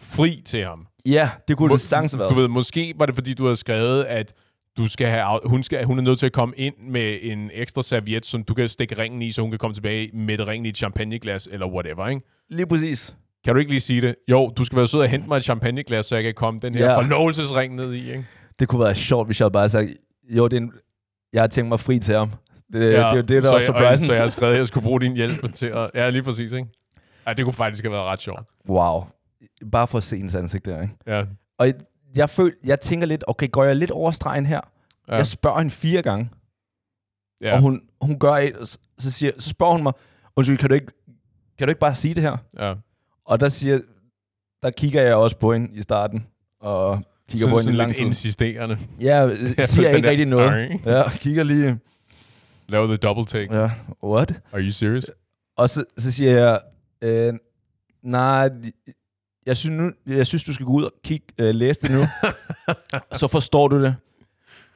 [0.00, 0.86] fri til ham.
[1.06, 2.30] Ja, det kunne Må- det sagtens have været.
[2.30, 4.32] Du ved, måske var det, fordi du havde skrevet, at
[4.76, 7.82] du skal have, hun, skal, hun er nødt til at komme ind med en ekstra
[7.82, 10.66] serviet, som du kan stikke ringen i, så hun kan komme tilbage med det ringen
[10.66, 12.22] i et champagneglas, eller whatever, ikke?
[12.50, 13.14] Lige præcis.
[13.44, 14.14] Kan du ikke lige sige det?
[14.30, 16.74] Jo, du skal være sød og hente mig et champagneglas, så jeg kan komme den
[16.74, 16.96] her Ja.
[17.00, 18.26] forlovelsesring ned i, ikke?
[18.60, 19.88] Det kunne være sjovt, hvis jeg bare sagt,
[20.36, 20.72] jo, det er en,
[21.32, 22.30] jeg har tænkt mig fri til ham.
[22.72, 24.06] Det, ja, det er jo det, der så surprisen.
[24.06, 25.90] Så jeg har skrevet, at jeg skulle bruge din hjælp til at...
[25.94, 26.66] Ja, lige præcis, ikke?
[27.26, 28.40] Ja, det kunne faktisk have været ret sjovt.
[28.68, 29.04] Wow.
[29.72, 30.94] Bare for at se hendes ansigt der, ikke?
[31.06, 31.24] Ja.
[31.58, 31.72] Og
[32.14, 34.60] jeg, føl, jeg tænker lidt, okay, går jeg lidt over stregen her?
[35.08, 35.14] Ja.
[35.16, 36.30] Jeg spørger hende fire gange,
[37.40, 37.54] ja.
[37.54, 39.92] og hun, hun gør et, og så, så, siger, så spørger hun mig,
[40.36, 40.86] undskyld, kan du, ikke,
[41.58, 42.36] kan du ikke bare sige det her?
[42.60, 42.74] ja.
[43.24, 43.80] Og der siger,
[44.62, 46.26] der kigger jeg også på hende i starten,
[46.60, 48.06] og kigger på Sådan, hende i lang lidt tid.
[48.06, 48.78] insisterende.
[49.00, 49.16] Ja,
[49.58, 50.50] jeg siger ikke rigtig noget.
[50.50, 51.78] "Arr", Ja, kigger lige.
[52.68, 53.54] Laver the double take.
[53.60, 53.70] Ja,
[54.04, 54.40] what?
[54.52, 55.10] Are you serious?
[55.56, 56.60] Og så, så siger jeg,
[57.02, 57.34] øh,
[58.02, 58.50] nej,
[59.46, 62.04] jeg synes, nu, jeg synes, du skal gå ud og kigge, øh, læse det nu.
[63.20, 63.96] så forstår du det.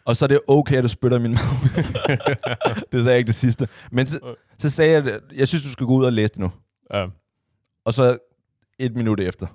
[0.04, 1.40] Og så er det okay, at du spytter i min mad.
[2.92, 3.68] det sagde jeg ikke det sidste.
[3.92, 6.50] Men så, så sagde jeg, jeg synes, du skal gå ud og læse det nu.
[6.94, 7.06] Ja.
[7.84, 8.18] Og så
[8.78, 9.46] et minut efter,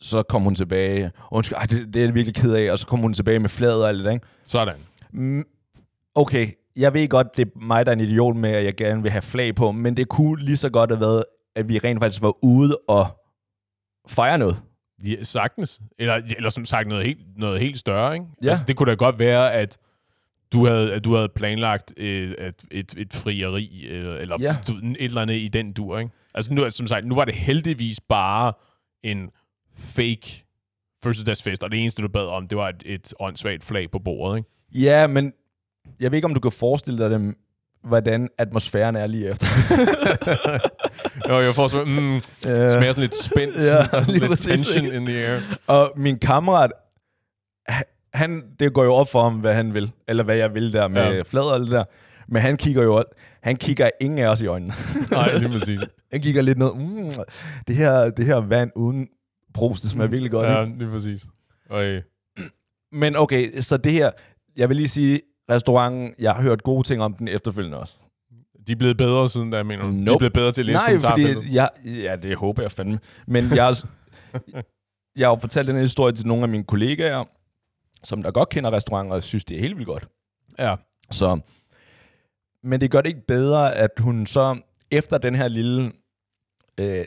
[0.00, 1.10] så kom hun tilbage.
[1.30, 2.72] Og hun ej, det, det er jeg virkelig ked af.
[2.72, 4.26] Og så kom hun tilbage med fladet og alt det, ikke?
[4.46, 4.76] Sådan.
[5.12, 5.44] Mm,
[6.14, 9.02] Okay, jeg ved godt, det er mig, der er en idiot med, at jeg gerne
[9.02, 11.24] vil have flag på, men det kunne lige så godt have været,
[11.56, 13.06] at vi rent faktisk var ude og
[14.08, 14.62] fejre noget.
[15.06, 15.80] Ja, sagtens.
[15.98, 18.26] Eller, eller som sagt noget helt, noget helt større, ikke?
[18.42, 18.48] Ja.
[18.48, 19.78] Altså, det kunne da godt være, at
[20.52, 24.56] du havde, at du havde planlagt et, et, et, et frieri, eller, Ja.
[24.68, 26.10] du, et eller andet i den dur, ikke?
[26.34, 28.52] Altså, nu, som sagt, nu var det heldigvis bare
[29.02, 29.30] en
[29.76, 30.44] fake
[31.04, 34.38] fødselsdagsfest, og det eneste, du bad om, det var et, et åndssvagt flag på bordet,
[34.38, 34.50] ikke?
[34.86, 35.32] Ja, men
[36.00, 37.36] jeg ved ikke, om du kan forestille dig dem,
[37.84, 39.46] hvordan atmosfæren er lige efter.
[41.28, 44.96] jo, jeg får så, mm, det smager sådan lidt spændt, Ja, lidt præcis, tension ikke?
[44.96, 45.40] in the air.
[45.66, 46.70] og min kammerat,
[48.14, 50.88] han, det går jo op for ham, hvad han vil, eller hvad jeg vil der
[50.88, 51.22] med Ja.
[51.22, 51.84] flader og det der.
[52.28, 53.04] Men han kigger jo,
[53.42, 54.72] han kigger ingen af os i øjnene.
[55.10, 55.80] Nej, lige præcis.
[56.12, 56.74] han kigger lidt ned.
[56.74, 57.10] Mm,
[57.66, 59.08] det, her, det her vand uden
[59.54, 60.48] brus, det smager virkelig godt.
[60.48, 61.22] Ja, lige præcis.
[61.72, 62.02] Øh,
[62.92, 64.10] Men okay, så det her,
[64.56, 67.94] jeg vil lige sige, restauranten, jeg har hørt gode ting om den efterfølgende også.
[68.66, 69.90] de er blevet bedre siden da, mener du?
[69.90, 70.18] De er Nope.
[70.18, 72.98] blevet bedre til at læse Nej, fordi jeg, ja, det håber jeg fandme.
[73.26, 73.74] Men jeg
[75.16, 77.24] jeg har jo fortalt den her historie til nogle af mine kollegaer,
[78.04, 80.08] som der godt kender restauranter og synes, det er helt vildt godt.
[80.58, 80.76] Ja.
[81.10, 81.40] Så,
[82.62, 85.92] men det gør det ikke bedre, at hun så efter den her lille
[86.80, 87.04] øh,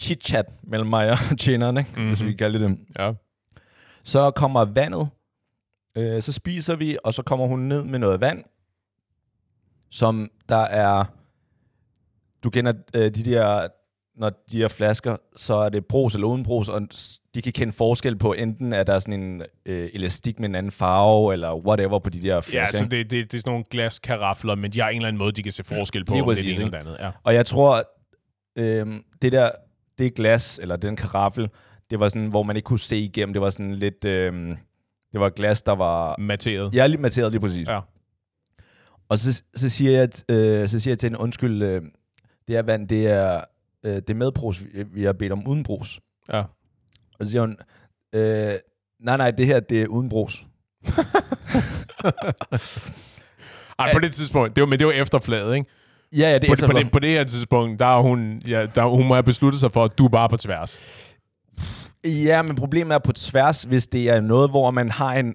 [0.00, 1.90] chit-chat mellem mig og tjeneren, ikke?
[1.90, 2.08] Mm-hmm.
[2.08, 2.26] hvis Mhm.
[2.28, 3.12] vi kan kalde det det, Ja.
[4.04, 5.08] Så kommer vandet,
[5.96, 8.44] øh, så spiser vi, og så kommer hun ned med noget vand,
[9.90, 11.04] som der er,
[12.44, 13.68] du kender øh, de der,
[14.16, 16.82] når de her flasker, så er det brus eller uden brus, og
[17.34, 20.72] de kan kende forskel på, enten er der sådan en øh, elastik med en anden
[20.72, 22.78] farve, eller whatever på de der flasker.
[22.78, 25.18] Ja, så det, det, det er sådan nogle glaskarafler, men de har en eller anden
[25.18, 26.86] måde, de kan se forskel på, Lige om det er præcis, det ene eller det
[26.86, 27.04] andet.
[27.04, 27.10] Ja.
[27.22, 27.82] Og jeg tror,
[28.56, 29.50] øh, det der,
[29.98, 31.48] det glas, eller den karaffel,
[31.90, 33.32] det var sådan, hvor man ikke kunne se igennem.
[33.32, 34.56] Det var sådan lidt, øh,
[35.12, 36.16] det var glas, der var...
[36.18, 36.74] Materet.
[36.74, 37.68] Er lige materet lige præcis.
[37.68, 37.80] Ja.
[39.08, 41.82] Og så, så, siger jeg, øh, så siger jeg til hende, undskyld, øh,
[42.48, 43.44] det her vand, det er,
[43.84, 46.00] øh, det er med brus, vi, har bedt om uden brus.
[46.32, 46.42] Ja.
[47.18, 47.56] Og så siger hun,
[48.14, 48.52] øh,
[49.00, 50.44] nej, nej, det her, det er uden brus.
[53.78, 55.70] Ej, på det tidspunkt, det var, men det var efter fladet, ikke?
[56.12, 58.66] Ja, ja, det er På, på, det, på det her tidspunkt, der er hun, ja,
[58.66, 60.80] der, hun må have besluttet sig for, at du er bare på tværs.
[62.04, 65.34] Ja, men problemet er på tværs, hvis det er noget, hvor man har en,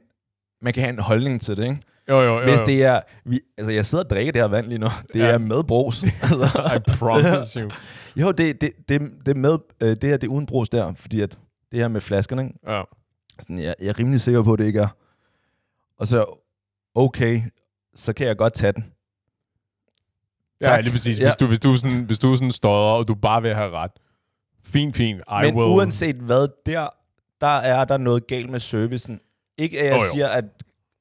[0.62, 1.80] man kan have en holdning til det, ikke?
[2.10, 2.44] Jo, jo, jo.
[2.50, 3.02] Hvis det er...
[3.26, 4.88] Vi, altså, jeg sidder og drikker det her vand lige nu.
[5.14, 5.26] Det Ja.
[5.26, 5.32] ja.
[5.34, 6.04] er med brus.
[6.04, 7.70] altså, I promise you.
[8.22, 11.22] jo, det, det, det, det, med, øh, det her det er uden brus der, fordi
[11.22, 11.38] at
[11.72, 12.56] det her med flaskerne, ikke?
[12.68, 12.82] Ja.
[13.40, 14.88] Sådan, jeg, jeg er rimelig sikker på, at det ikke er.
[16.00, 16.40] Og så,
[16.96, 17.42] okay,
[17.96, 18.86] så kan jeg godt tage den.
[20.62, 20.84] Ja, Tak.
[20.84, 21.20] lige præcis.
[21.20, 21.26] Ja.
[21.26, 23.92] Hvis, du, hvis, du sådan, hvis du sådan stodder, og du bare vil have ret.
[24.74, 25.20] Fint, fint.
[25.20, 25.68] I Men will.
[25.68, 26.88] uanset hvad, der,
[27.42, 29.20] der er der noget galt med servicen.
[29.58, 30.12] Ikke at jeg oh, jo.
[30.12, 30.46] siger, at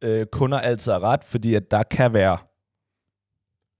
[0.02, 2.38] øh, kunder altid har ret, fordi at der kan være...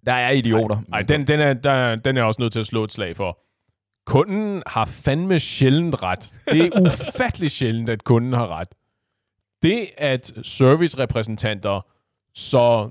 [0.07, 0.79] Der er idioter.
[0.89, 3.39] Nej, den, den, er, der, den er også nødt til at slå et slag for.
[4.07, 6.35] Kunden har fandme sjældent ret.
[6.53, 8.69] Det er ufattelig sjældent, at kunden har ret.
[9.63, 11.87] Det, at servicerepræsentanter
[12.35, 12.91] så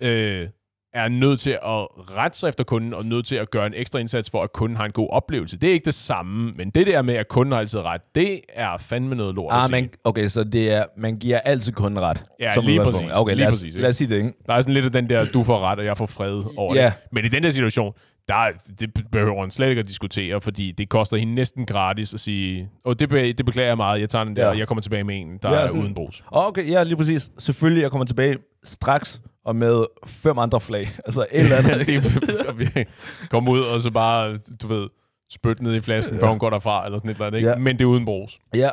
[0.00, 0.48] øh,
[0.96, 3.98] er nødt til at rette sig efter kunden, og nødt til at gøre en ekstra
[3.98, 6.52] indsats for, at kunden har en god oplevelse, det er ikke det samme.
[6.56, 9.56] Men det der med, at kunden har altid ret, det er fandme noget lort at
[9.56, 9.70] Ah, sige.
[9.82, 12.22] man, okay, så det er, man giver altid kunden ret.
[12.40, 13.02] Ja, som lige præcis.
[13.14, 13.80] Okay, Lige lad, os, præcis, ikke?
[13.80, 14.32] lad os sige det, ikke?
[14.46, 16.74] Der er sådan lidt af den der, du får ret, og jeg får fred over
[16.74, 16.84] Ja.
[16.84, 16.92] det.
[17.12, 17.92] Men i den der situation,
[18.28, 22.14] der, er- det behøver han slet ikke at diskutere, fordi det koster hende næsten gratis
[22.14, 24.48] at sige, åh, det, be, det beklager jeg meget, jeg tager den der, Ja.
[24.48, 26.22] og jeg kommer tilbage med en, der Ja, er sådan- uden brus.
[26.30, 27.30] Okay, ja, lige præcis.
[27.38, 30.88] Selvfølgelig, jeg kommer tilbage straks, og med fem andre flag.
[31.06, 31.86] Altså et eller andet.
[32.74, 32.88] det,
[33.30, 34.88] kommer ud, og så bare, du ved,
[35.30, 37.50] spytte ned i flasken, før hun går derfra, eller sådan et eller andet, ikke?
[37.50, 37.56] Ja.
[37.58, 38.38] Men det er uden brus.
[38.54, 38.70] ja,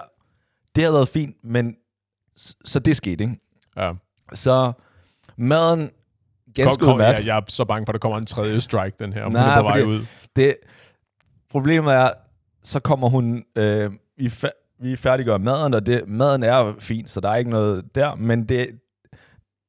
[0.76, 1.76] det havde været fint, men
[2.66, 3.40] så det skete, ikke?
[3.78, 3.92] Ja.
[4.34, 4.72] Så
[5.38, 5.90] maden,
[6.56, 7.20] ganske Kom, kom, udmærket.
[7.20, 9.42] jeg, jeg er så bange for, at der kommer en tredje strike, den her, Nej,
[9.42, 10.06] hun er på vej ud.
[10.36, 10.56] Det,
[11.50, 12.12] problemet er,
[12.64, 17.20] så kommer hun, øh, vi, fa- vi færdiggør maden, og det, maden er fint, så
[17.22, 18.68] der er ikke noget der, men det,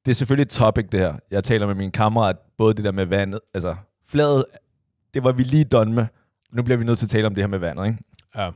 [0.04, 1.14] det er selvfølgelig et topic, det her.
[1.30, 3.76] Jeg taler med min kammerat, både det der med vandet, altså
[4.08, 4.44] fladet,
[5.14, 6.06] det var vi lige done med.
[6.52, 7.98] Nu bliver vi nødt til at tale om det her med vandet, ikke?
[8.36, 8.50] Ja.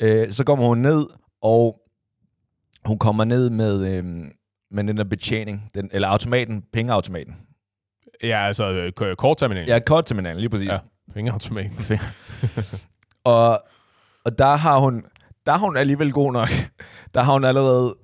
[0.00, 1.06] Øh, så kommer hun ned,
[1.42, 1.80] og
[2.84, 4.04] hun kommer ned med, øh,
[4.70, 7.36] med den der betjening, den, eller automaten, pengeautomaten.
[8.22, 9.68] ja, altså øh, k- kortterminalen.
[9.68, 10.68] Ja, kortterminalen, lige præcis.
[10.68, 10.78] Ja.
[11.14, 11.78] Pengeautomaten.
[13.24, 13.62] Og,
[14.24, 15.04] og der har hun
[15.46, 16.48] der er hun alligevel god nok.
[17.14, 17.94] Der har hun allerede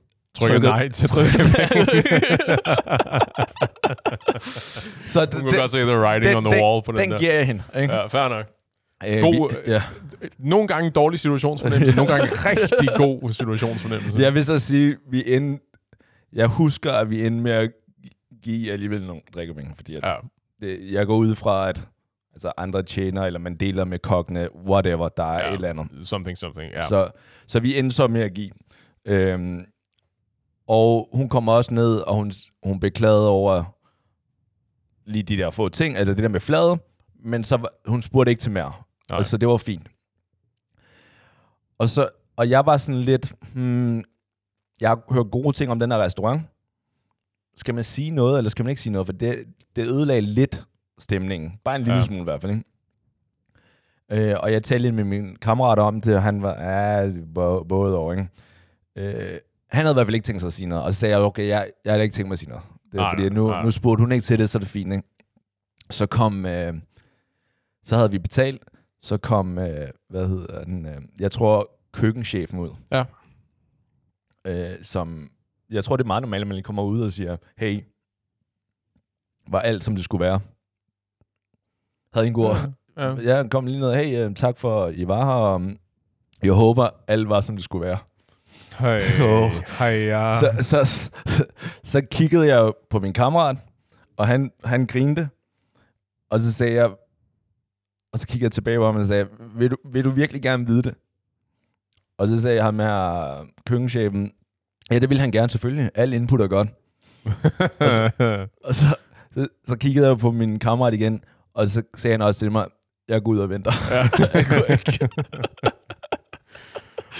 [0.41, 1.31] Trykker nej til tryk-
[5.09, 7.19] Så Du kan godt se the writing on the den, wall på den, den der.
[7.19, 7.63] giver jeg hende.
[7.81, 7.95] Ikke?
[7.95, 8.47] Ja, fair nok.
[9.09, 9.83] Øh, God, vi, ja.
[10.39, 14.19] Nogle gange dårlig situationsfornemmelse, nogle gange rigtig god situationsfornemmelse.
[14.21, 15.59] Jeg vil så sige, vi end,
[16.33, 17.71] jeg husker, at vi endte med at
[18.43, 20.15] give alligevel nogle drikkepenge, fordi at Ja.
[20.67, 21.81] det, jeg går ud fra, at
[22.35, 25.49] altså andre tjener, eller man deler med kokkene, whatever, der er Ja.
[25.49, 25.87] et eller andet.
[26.09, 26.87] Something, something, ja.
[26.87, 27.09] Så,
[27.47, 28.51] så vi endte så med at give.
[29.07, 29.65] Øhm,
[30.69, 33.65] og hun kommer også ned, og hun, hun beklagede over
[35.07, 36.79] lige de der få ting, altså det der med flade,
[37.25, 38.73] men så hun spurgte ikke til mere.
[39.11, 39.19] Nej.
[39.19, 39.89] Og så det var fint.
[41.79, 44.03] Og, så, og jeg var sådan lidt, hmm,
[44.81, 46.43] jeg har hørt gode ting om den her restaurant.
[47.57, 49.07] Skal man sige noget, eller skal man ikke sige noget?
[49.07, 49.45] For det,
[49.77, 50.65] det ødelagde lidt
[50.99, 51.53] stemningen.
[51.65, 52.05] Bare en lille Ja.
[52.05, 52.65] smule i hvert fald, ikke?
[54.31, 57.11] Øh, og jeg talte lidt med min kammerat om det, og han var, ja,
[57.69, 58.29] både over, ikke?
[58.97, 60.85] Øh, han havde i hvert fald ikke tænkt sig at sige noget.
[60.85, 62.65] Og så sagde jeg, okay, jeg, jeg havde ikke tænkt mig at sige noget.
[62.93, 63.63] Det er Nej, fordi, nu, nej.
[63.63, 65.09] nu spurgte hun ikke til det, så er det fint, ikke?
[65.91, 66.75] Så kom, øh,
[67.85, 68.63] så havde vi betalt,
[69.01, 72.71] så kom, øh, hvad hedder den, øh, jeg tror køkkenchefen ud.
[72.93, 73.05] Ja.
[74.47, 75.31] Øh, som,
[75.71, 77.81] jeg tror det er meget normalt, at man kommer ud og siger, hey,
[79.49, 80.41] var alt som det skulle være.
[82.15, 82.57] Havde en god
[82.97, 83.15] ja.
[83.15, 85.63] jeg kom lige ned, hey, øh, tak for, I var her, og
[86.43, 87.99] jeg håber, alt var, som det skulle være.
[89.79, 90.33] Hej, ja.
[90.41, 91.11] Så, så,
[91.93, 93.57] så kiggede jeg på min kammerat,
[94.17, 95.29] og han, han grinte,
[96.31, 96.91] og så sagde jeg,
[98.13, 100.67] og så kiggede jeg tilbage på ham og sagde, vil du, vil du virkelig gerne
[100.67, 100.95] vide det?
[102.19, 104.33] Og så sagde ham her, køkkenchefen,
[104.91, 105.91] ja, det vil han gerne selvfølgelig.
[105.95, 106.69] Al input er godt.
[107.81, 108.85] og så, og så,
[109.31, 112.67] så, så kiggede jeg på min kammerat igen, og så sagde han også til mig,
[113.09, 113.73] jeg går ud og venter.
[113.91, 114.09] Ja.
[114.19, 115.09] jeg ikke.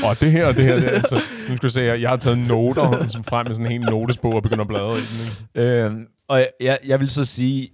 [0.05, 2.11] Og det her og det her, det er, altså, nu skal du se, jeg, jeg
[2.11, 5.01] har taget noter som frem med sådan en hel notesbog og begynder at bladre i
[5.01, 5.31] den.
[5.55, 5.85] Ikke?
[5.85, 7.71] øhm, og jeg, jeg, jeg vil så sige,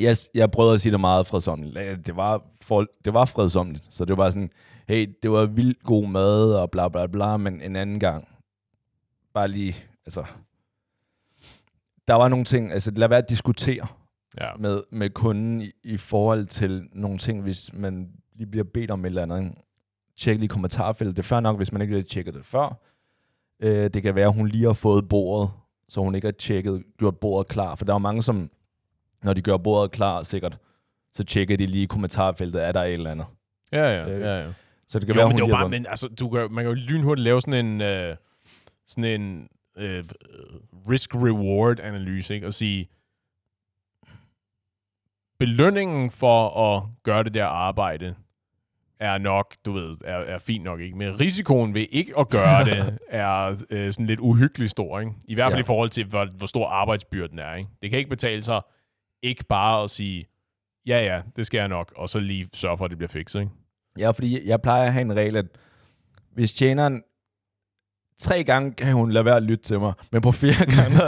[0.00, 2.06] jeg, jeg prøvede at sige det meget fredsomligt.
[2.06, 4.50] Det var, for, det var fredsomligt, så det var sådan,
[4.88, 8.28] hey, det var vildt god mad og bla bla bla, men en anden gang,
[9.34, 10.24] bare lige, altså,
[12.08, 13.86] der var nogle ting, altså lad være at diskutere
[14.40, 14.48] Ja.
[14.58, 19.04] med, med kunden i, i forhold til nogle ting, hvis man lige bliver bedt om
[19.04, 19.52] et eller andet.
[20.22, 21.16] Tjek lige kommentarfeltet.
[21.16, 22.80] Det er fair nok, hvis man ikke har tjekket det før.
[23.60, 25.50] Øh, det kan være, at hun lige har fået bordet,
[25.88, 27.74] så hun ikke har tjekket, gjort bordet klar.
[27.74, 28.50] For der er mange, som,
[29.22, 30.58] når de gør bordet klar, sikkert,
[31.12, 33.26] så tjekker de lige i kommentarfeltet, er der et eller andet.
[33.72, 34.52] Ja, ja, ja, ja.
[34.88, 36.64] Så det kan Jo, være, men hun det har bare, men altså, du kan, man
[36.64, 38.16] kan jo lynhurtigt lave sådan en, øh,
[38.86, 40.04] sådan en øh,
[40.90, 42.46] risk-reward-analyse, ikke?
[42.46, 42.88] Og sige,
[45.38, 48.14] belønningen for at gøre det der arbejde
[49.02, 50.96] er nok, du ved, er, er fint nok, ikke?
[50.98, 55.12] Men risikoen ved ikke at gøre det er øh, sådan lidt uhyggelig stor, ikke?
[55.28, 55.62] I hvert fald Ja.
[55.62, 57.68] i forhold til, hvor, hvor stor arbejdsbyrden er, ikke?
[57.82, 58.60] Det kan ikke betale sig
[59.22, 60.26] ikke bare at sige,
[60.86, 63.40] ja, ja, det skal jeg nok, og så lige sørge for, at det bliver fikset,
[63.40, 63.52] ikke?
[63.98, 65.46] Ja, fordi jeg plejer at have en regel, at
[66.34, 67.02] hvis tjeneren
[68.18, 70.98] tre gange kan hun lade være at lytte til mig, men på fire gange...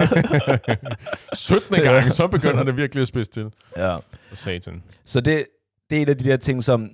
[1.34, 1.76] 17.
[1.82, 3.50] gang, så begynder det virkelig at spidse til.
[3.76, 3.96] ja.
[4.32, 4.82] Satan.
[5.04, 5.46] Så det,
[5.90, 6.90] det er en af de der ting, som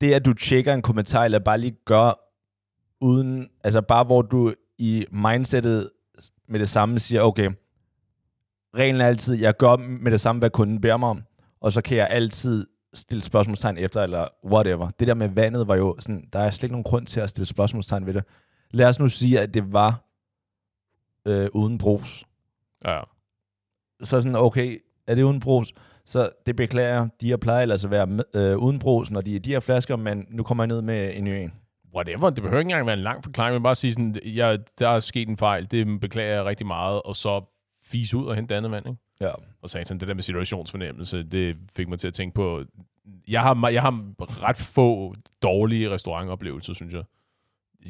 [0.00, 2.34] det, at du tjekker en kommentar, eller bare lige gør
[3.00, 5.90] uden, altså bare hvor du i mindsetet
[6.48, 7.50] med det samme siger, okay,
[8.76, 11.22] reglen er altid, jeg gør med det samme, hvad kunden beder mig om,
[11.60, 14.90] og så kan jeg altid stille spørgsmålstegn efter, eller whatever.
[14.90, 17.30] Det der med vandet var jo sådan, der er slet ikke nogen grund til at
[17.30, 18.24] stille spørgsmålstegn ved det.
[18.70, 20.04] Lad os nu sige, at det var
[21.24, 22.24] øh, uden brus.
[22.84, 23.00] Ja.
[24.02, 25.72] Så sådan, okay, er det uden brus?
[26.08, 27.08] Så det beklager jeg.
[27.20, 29.60] De her plejer ellers at være med, øh, uden brus, når de er de her
[29.60, 31.52] flasker, men nu kommer jeg ned med en ny en.
[31.94, 32.30] Whatever.
[32.30, 35.00] Det behøver ikke engang være en lang forklaring, men bare sige sådan, ja, der er
[35.00, 37.44] sket en fejl, det beklager jeg rigtig meget, og så
[37.82, 38.98] fise ud og hente andet vand, ikke?
[39.20, 39.30] Ja.
[39.62, 42.64] Og satan, det der med situationsfornemmelse, det fik mig til at tænke på,
[43.28, 44.04] jeg har, jeg har
[44.44, 47.02] ret få dårlige restaurantoplevelser, synes jeg.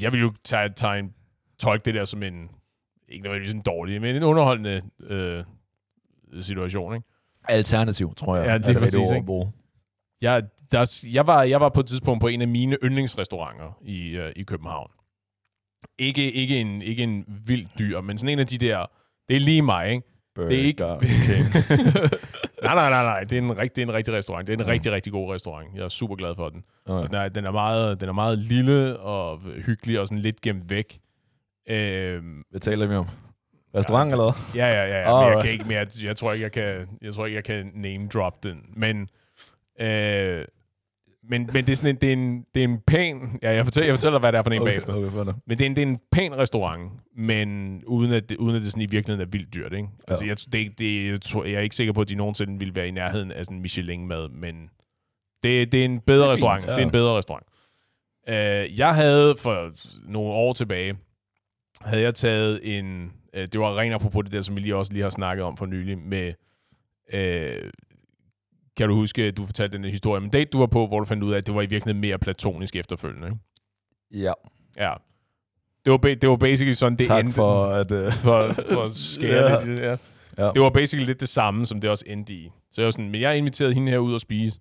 [0.00, 1.14] Jeg vil jo tage, tage en,
[1.58, 2.50] tolke det der som en,
[3.08, 5.44] ikke nødvendigvis en dårlig, men en underholdende øh,
[6.40, 7.06] situation, ikke?
[7.48, 8.46] Alternativ, tror jeg.
[8.46, 9.26] Ja, er lige det rigtige præcis, ikke?
[9.26, 9.52] bruge.
[10.20, 14.18] Jeg, der, jeg, var, jeg var på et tidspunkt på en af mine yndlingsrestauranter i,
[14.18, 14.90] uh, i København.
[15.98, 18.86] Ikke, ikke, en, ikke en vild dyr, men sådan en af de der...
[19.28, 20.06] Det er lige mig, ikke?
[20.36, 20.82] Det er ikke...
[20.82, 20.98] Burger
[22.64, 23.20] nej, nej, nej, nej.
[23.24, 24.46] Det er, en rigtig, det er en rigtig restaurant.
[24.46, 25.68] Det er en rigtig, rigtig god restaurant.
[25.74, 26.64] Jeg er super glad for den.
[26.86, 27.06] Okay.
[27.06, 30.70] Den er, den er, meget, den er meget lille og hyggelig og sådan lidt gemt
[30.70, 31.00] væk.
[31.70, 33.06] Øhm, Hvad taler vi om?
[33.74, 34.98] Restaurant Ja, eller Ja, ja, ja.
[34.98, 35.20] ja.
[35.20, 37.70] Men jeg, kan ikke, men jeg, tror ikke, jeg kan, jeg tror ikke, jeg kan
[37.74, 38.62] name drop den.
[38.76, 39.08] Men,
[39.80, 40.44] øh,
[41.30, 43.38] men, men det er sådan en, det er en, det er en pæn...
[43.42, 44.94] Ja, jeg fortæller, jeg fortæller hvad det er for en okay, bagefter.
[44.94, 48.36] Okay, okay, Men det er, en, det er en pæn restaurant, men uden at, det,
[48.36, 49.88] uden at det sådan i virkeligheden er vildt dyrt, ikke?
[50.08, 50.12] Ja.
[50.12, 52.74] Altså, jeg, det, det, jeg, tror, jeg er ikke sikker på, at de nogensinde ville
[52.74, 54.70] være i nærheden af sådan en Michelin-mad, men
[55.42, 56.66] det, det er en bedre Det er fint, restaurant.
[56.66, 56.72] ja.
[56.72, 57.46] Det er en bedre restaurant.
[58.28, 59.70] Uh, jeg havde for
[60.12, 60.96] nogle år tilbage,
[61.80, 63.12] havde jeg taget en...
[63.36, 65.56] Uh, det var rent apropos det der, som vi lige også lige har snakket om
[65.56, 66.32] for nylig, med...
[67.14, 67.70] Uh,
[68.76, 71.04] kan du huske, du fortalte den historie om en date, du var på, hvor du
[71.04, 73.38] fandt ud af, at det var i virkeligheden mere platonisk efterfølgende, ikke?
[74.24, 74.32] Ja,
[74.78, 74.92] Ja.
[75.84, 77.34] Det var, det var basically sådan, det tak endte.
[77.34, 77.90] for at...
[77.90, 79.70] Uh, For, for at skære Ja.
[79.70, 79.96] det, ja.
[80.38, 80.50] ja.
[80.52, 82.50] Det var basically lidt det samme, som det også endte i.
[82.72, 84.58] Så jeg var sådan, men jeg inviterede hende her ud og spise.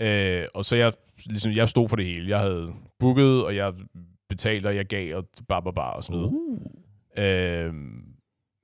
[0.00, 0.92] Øh, og så jeg,
[1.26, 2.28] ligesom, jeg stod for det hele.
[2.28, 2.66] Jeg havde
[2.98, 3.72] booket, og jeg
[4.28, 6.28] betalte, og jeg gav, og bare, bare, bare, og så videre.
[6.28, 6.60] Uh.
[7.18, 7.72] Øh,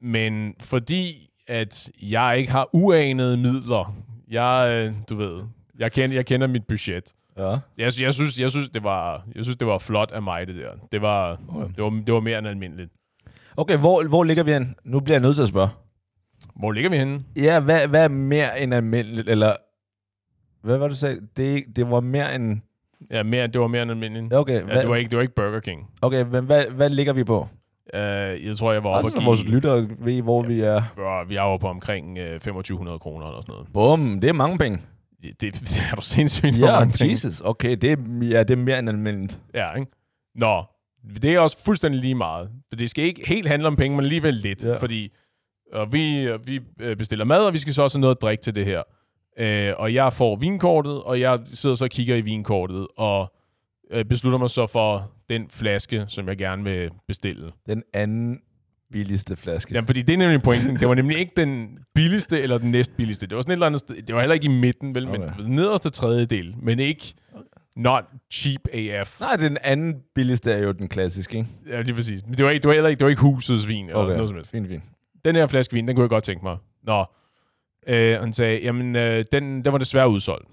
[0.03, 3.97] men fordi, at jeg ikke har uanede midler,
[4.31, 5.43] jeg, øh, du ved,
[5.79, 7.13] jeg kender, jeg kender mit budget.
[7.39, 7.49] Ja.
[7.51, 10.55] Jeg, jeg, synes, jeg, synes, det var, jeg synes, det var flot af mig, det
[10.57, 10.71] der.
[10.93, 11.75] Det var, Okay.
[11.77, 12.91] det var, det var mere end almindeligt.
[13.57, 14.77] Okay, hvor, hvor ligger vi hen?
[14.85, 15.69] Nu bliver jeg nødt til at spørge.
[16.57, 17.25] Hvor ligger vi henne?
[17.37, 19.29] Ja, hvad, hvad er mere end almindeligt?
[19.29, 19.57] Eller,
[20.63, 21.21] hvad var det, du sagde?
[21.37, 22.61] Det, det var mere end...
[23.11, 24.35] Ja, mere, det var mere end almindeligt.
[24.35, 25.91] Okay, Ja, hvad, det, var ikke, det var ikke Burger King.
[26.03, 27.49] okay men hvad, hvad ligger vi på?
[27.95, 28.01] Uh,
[28.47, 29.25] jeg tror, jeg var oppe og give...
[29.25, 30.83] vores lyttere ved, hvor vi er.
[30.95, 33.69] Bro, vi er oppe på omkring uh, 2500 kroner eller sådan noget.
[33.73, 34.79] Bum, det er mange penge.
[35.23, 37.13] Det, det, det er du sindssygt Ja, mange penge.
[37.13, 37.41] Jesus.
[37.41, 39.41] Okay, det er, ja, det er mere end almindeligt.
[39.55, 39.91] Ja, ikke?
[40.35, 40.65] Nå,
[41.23, 42.49] det er også fuldstændig lige meget.
[42.69, 44.65] For det skal ikke helt handle om penge, men alligevel lidt.
[44.65, 44.77] Ja.
[44.77, 45.13] Fordi
[45.73, 48.23] og vi, og vi øh, bestiller mad, og vi skal så også have noget at
[48.23, 48.83] drikke til det her.
[49.39, 53.33] Øh, og jeg får vinkortet, og jeg sidder så og kigger i vinkortet, og
[53.91, 57.53] øh, beslutter mig så for, den flaske, som jeg gerne vil bestille.
[57.67, 58.41] Den anden
[58.93, 59.75] billigste flaske.
[59.75, 60.77] Jamen, fordi det er nemlig pointen.
[60.77, 63.27] Det var nemlig ikke den billigste eller den næstbilligste.
[63.27, 64.03] Det var sådan et eller andet sted.
[64.03, 65.19] Det var heller ikke i midten, vel, okay.
[65.19, 66.55] men nederste tredjedel.
[66.63, 67.15] Men ikke
[67.77, 69.21] not cheap AF.
[69.21, 71.51] Nej, den anden billigste er jo den klassiske, ikke?
[71.69, 72.27] Ja, lige præcis.
[72.27, 74.15] Men det var, ikke, det var heller ikke, det var ikke husets vin eller Okay,
[74.15, 74.51] noget som helst.
[74.51, 74.83] fint, fint.
[75.25, 76.57] Den her flaske vin, den kunne jeg godt tænke mig.
[76.83, 77.05] Nå.
[77.87, 80.49] Øh, han sagde, jamen, øh, den, den var desværre udsolgt.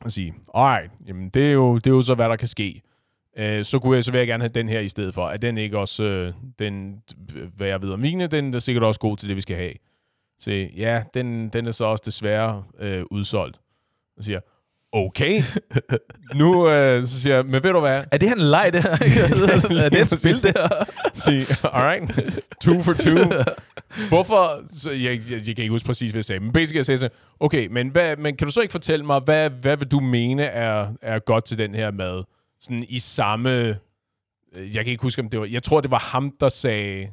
[0.00, 2.82] Og sige, alright, jamen, det er, jo, det er jo så, hvad der kan ske.
[3.38, 5.28] Øh, så, kunne jeg, så vil jeg gerne have den her i stedet for.
[5.28, 7.02] Er den ikke også, øh, den,
[7.56, 9.72] hvad jeg ved om mine, den er sikkert også god til det, vi skal have.
[10.38, 13.60] Så ja, den, den er så også desværre øh, udsolgt.
[14.16, 14.40] Og siger,
[14.92, 15.42] okay.
[16.40, 18.04] nu øh, så siger jeg, men ved du hvad?
[18.12, 18.90] Er det her en leg, det her?
[19.84, 20.84] er det et spil, det her?
[21.12, 23.18] Sige, alright, two for two.
[24.08, 24.62] Hvorfor?
[24.70, 26.40] Så jeg, jeg, jeg kan ikke huske præcis, hvad jeg sagde.
[26.40, 27.08] Men basically, jeg sagde så,
[27.40, 30.42] okay, men, hvad, men kan du så ikke fortælle mig, hvad, hvad vil du mene
[30.42, 32.24] er, er godt til den her mad?
[32.60, 33.50] Sådan i samme...
[34.54, 35.46] øh, Jeg kan ikke huske, om det var...
[35.46, 37.08] Jeg tror, det var ham, der sagde...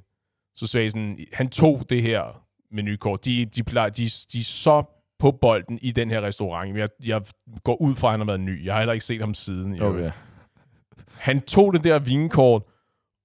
[0.55, 3.25] Så sagde sådan, han tog det her menukort.
[3.25, 4.83] De, de, plejer, de, de er så
[5.19, 6.77] på bolden i den her restaurant.
[6.77, 7.21] Jeg, jeg
[7.63, 8.65] går ud fra, at han har været ny.
[8.65, 9.75] Jeg har heller ikke set ham siden.
[9.81, 10.05] øvrigt.
[10.05, 10.11] Okay.
[11.13, 12.63] Han tog det der vinkort,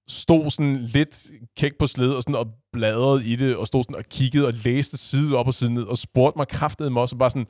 [0.09, 1.27] stod sådan lidt
[1.57, 4.53] kæk på sled og, sådan og bladrede i det, og stod sådan og kiggede og
[4.53, 7.47] læste side op og side ned, og spurgte mig kraftedeme også bare sådan,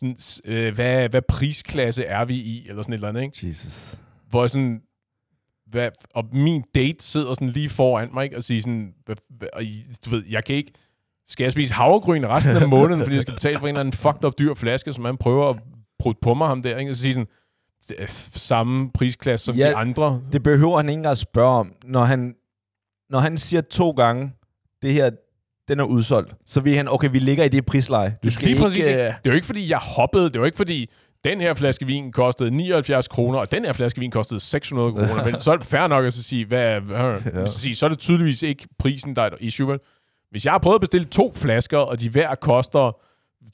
[0.00, 3.48] sådan øh, hvad, hvad prisklasse er vi i, eller sådan et eller andet, ikke?
[3.48, 3.98] Jesus.
[4.30, 4.82] Hvor sådan,
[5.66, 8.36] hvad, og min date sidder sådan lige foran mig, ikke?
[8.36, 9.62] Og siger sådan, hvad, hvad, og
[10.06, 10.72] du ved, jeg kan ikke,
[11.26, 13.92] skal jeg spise havregryn resten af måneden, fordi jeg skal betale for en eller anden
[13.92, 15.56] fucked up dyr flaske, som han prøver at
[15.98, 16.90] prutte på mig ham der, ikke?
[16.90, 17.26] Og så siger sådan,
[18.34, 20.22] samme prisklasse som Ja, de andre.
[20.32, 21.72] Det behøver han ikke engang at spørge om.
[21.84, 22.34] Når han,
[23.10, 24.32] når han siger to gange,
[24.82, 25.10] det her,
[25.70, 28.16] den er udsolgt, så ved han, okay, vi ligger i det prisleje.
[28.24, 28.92] Du skal Lige præcis, ikke?
[28.92, 30.24] øh, Det er jo ikke, fordi jeg hoppede.
[30.24, 30.90] Det er jo ikke, fordi
[31.24, 35.24] den her flaske vin kostede 79 kroner, og den her flaske vin kostede 600 kroner.
[35.30, 37.46] Men så er det fair nok at så sige, hvad, er- hvad, Ja.
[37.46, 39.68] så, sige, så er det tydeligvis ikke prisen, der er et issue.
[39.68, 39.78] Vel?
[40.30, 42.96] Hvis jeg har prøvet at bestille to flasker, og de hver koster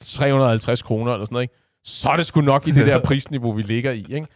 [0.02, 1.54] 350 kroner eller sådan noget, ikke?
[1.84, 4.06] så er det sgu nok i det der prisniveau, vi ligger i.
[4.10, 4.26] Ikke?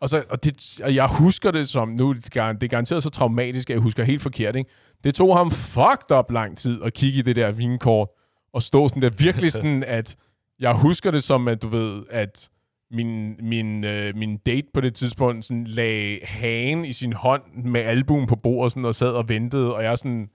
[0.00, 3.10] Og, så, og, det, og jeg husker det som, nu er det er garanteret så
[3.10, 4.56] traumatisk, at jeg husker helt forkert.
[4.56, 4.70] Ikke?
[5.04, 8.08] Det tog ham fucked up lang tid at kigge i det der vinkort,
[8.52, 10.16] og stå sådan der virkelig sådan, at
[10.58, 12.50] jeg husker det som, at du ved, at
[12.90, 17.80] min, min, øh, min date på det tidspunkt sådan lagde hagen i sin hånd med
[17.80, 20.28] albuen på bordet sådan, og sad og ventede, og jeg sådan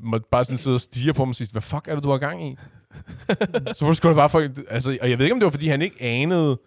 [0.00, 2.10] måtte bare sådan sidde og stige på mig og sige, hvad fuck er det, du
[2.10, 2.56] har gang i?
[3.74, 5.50] så var det sgu da bare for, altså, og jeg ved ikke, om det var,
[5.50, 6.60] fordi han ikke anede,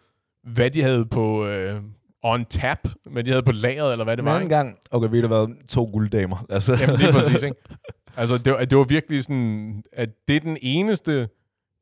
[0.44, 1.82] hvad de havde på øh,
[2.24, 4.40] on tap, hvad de havde på lageret, eller hvad det En var.
[4.40, 4.56] Ikke?
[4.56, 6.46] gang, okay, ved du hvad, to gulddamer.
[6.50, 7.56] Altså, Jamen lige præcis, ikke?
[8.18, 11.20] Altså, det var, det var virkelig sådan, at det er den eneste,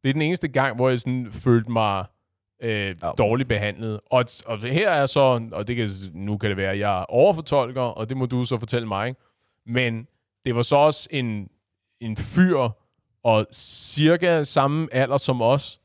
[0.03, 2.05] det er den eneste gang, hvor jeg sådan følte mig
[2.63, 3.11] øh, Ja.
[3.17, 3.99] dårligt behandlet.
[4.11, 7.81] Og, og her er så, og det kan, nu kan det være, at jeg overfortolker,
[7.81, 9.19] og det må du så fortælle mig, ikke?
[9.65, 10.07] men
[10.45, 11.49] det var så også en,
[12.01, 12.69] en fyr,
[13.23, 15.79] og cirka samme alder som os,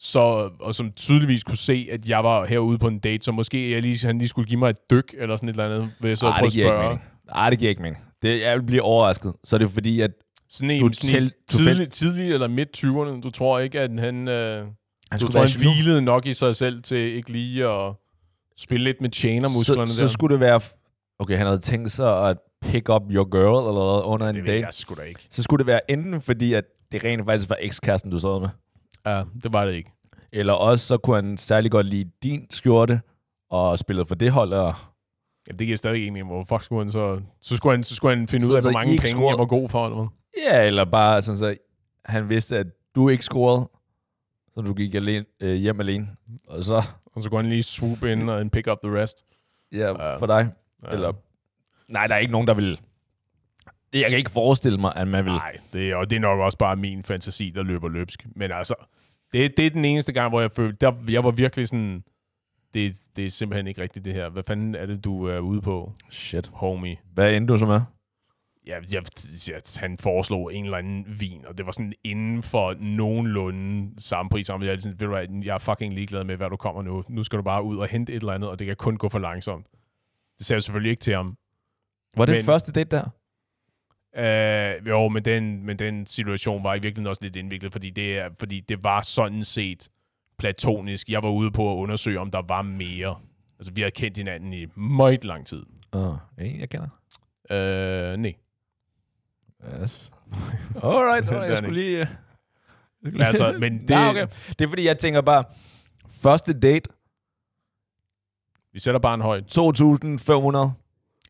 [0.00, 3.70] så, og som tydeligvis kunne se, at jeg var herude på en date, så måske
[3.72, 6.08] jeg lige, han lige skulle give mig et dyk, eller sådan et eller andet, vil
[6.08, 6.82] jeg så Ej, prøve det at spørge.
[6.82, 7.02] mening.
[7.34, 8.04] Ej, det giver ikke mening.
[8.22, 9.32] Det, jeg vil blive overrasket.
[9.44, 10.10] Så er det fordi, at
[10.48, 13.20] Sådan en, Du sådan en tæl- tidlig, tidlig eller midt 20'erne.
[13.20, 14.28] Du tror ikke, at han...
[14.28, 14.66] Øh, han
[15.12, 17.92] du skulle tror, han hvilede nok i sig selv til ikke lige at
[18.58, 20.08] spille lidt med tjenermusklerne så, der.
[20.08, 20.60] så skulle det være...
[21.18, 24.52] Okay, han havde tænkt sig at pick up your girl eller under en det ved
[24.52, 24.64] date.
[24.64, 25.20] jeg sgu da ikke.
[25.30, 28.48] Så skulle det være enten fordi, at det rent faktisk var ekskæresten, du sad med.
[29.06, 29.92] Ja, det var det ikke.
[30.32, 33.00] Eller også så kunne han særlig godt lide din skjorte,
[33.50, 34.74] og spillede for det hold, og
[35.46, 36.26] Jamen, det giver stadig ikke mening.
[36.28, 37.20] Hvor fuck skulle han så...
[37.42, 39.38] Så skulle han, så skulle han finde Så- ud af, hvor mange penge scorede- jeg
[39.38, 39.84] var god for.
[39.86, 40.06] Eller hvad?
[40.52, 41.56] Ja, eller bare sådan så,
[42.04, 43.68] han vidste, at du ikke scorede,
[44.54, 46.08] så du gik alene, øh, hjem alene.
[46.48, 46.82] Og så,
[47.16, 49.24] Og så kunne han lige swoop ind og pick up the rest.
[49.72, 50.16] ja, Ja.
[50.16, 50.48] for dig.
[50.86, 50.90] Ja.
[50.92, 51.12] Eller,
[51.88, 52.80] nej, der er ikke nogen, der vil...
[53.92, 55.32] Jeg kan ikke forestille mig, at man vil...
[55.32, 58.26] Nej, det og det er nok også bare min fantasi, der løber løbsk.
[58.36, 58.74] Men altså,
[59.32, 62.04] det, det er den eneste gang, hvor jeg følte, der, jeg var virkelig sådan,
[62.74, 64.28] det, det er simpelthen ikke rigtigt det her.
[64.28, 66.50] Hvad fanden er det, du er ude på, Shit.
[66.54, 66.96] homie?
[67.14, 67.80] Hvad endte du så med?
[68.66, 69.02] Ja, jeg,
[69.48, 74.30] jeg, han foreslog en eller anden vin, og det var sådan inden for nogenlunde samme
[74.30, 74.48] pris.
[74.48, 77.04] Jeg, er sådan, ved du hvad, jeg er fucking ligeglad med, hvad du kommer nu.
[77.08, 79.08] Nu skal du bare ud og hente et eller andet, og det kan kun gå
[79.08, 79.66] for langsomt.
[80.38, 81.36] Det sagde jeg selvfølgelig ikke til ham.
[82.16, 83.08] Var det men, første date der?
[84.16, 88.18] Øh, jo, men den, men den situation var i virkeligheden også lidt indviklet, fordi det,
[88.18, 89.88] er, fordi det var sådan set
[90.38, 91.08] platonisk.
[91.08, 93.16] Jeg var ude på at undersøge, om der var mere.
[93.58, 95.62] Altså, vi har kendt hinanden i meget lang tid.
[95.92, 96.88] Åh, uh, en, jeg kender.
[97.50, 98.34] Øh, nej.
[99.82, 100.12] Yes.
[100.82, 101.84] Alright, Det er alright jeg skulle det.
[101.84, 102.00] lige...
[102.00, 102.06] øh,
[103.02, 104.26] jeg skulle Altså, men det- Nej, okay.
[104.58, 105.44] Det er fordi, jeg tænker bare,
[106.10, 106.90] første date,
[108.72, 109.58] Vi sætter bare en højt.
[109.58, 110.70] 2.500.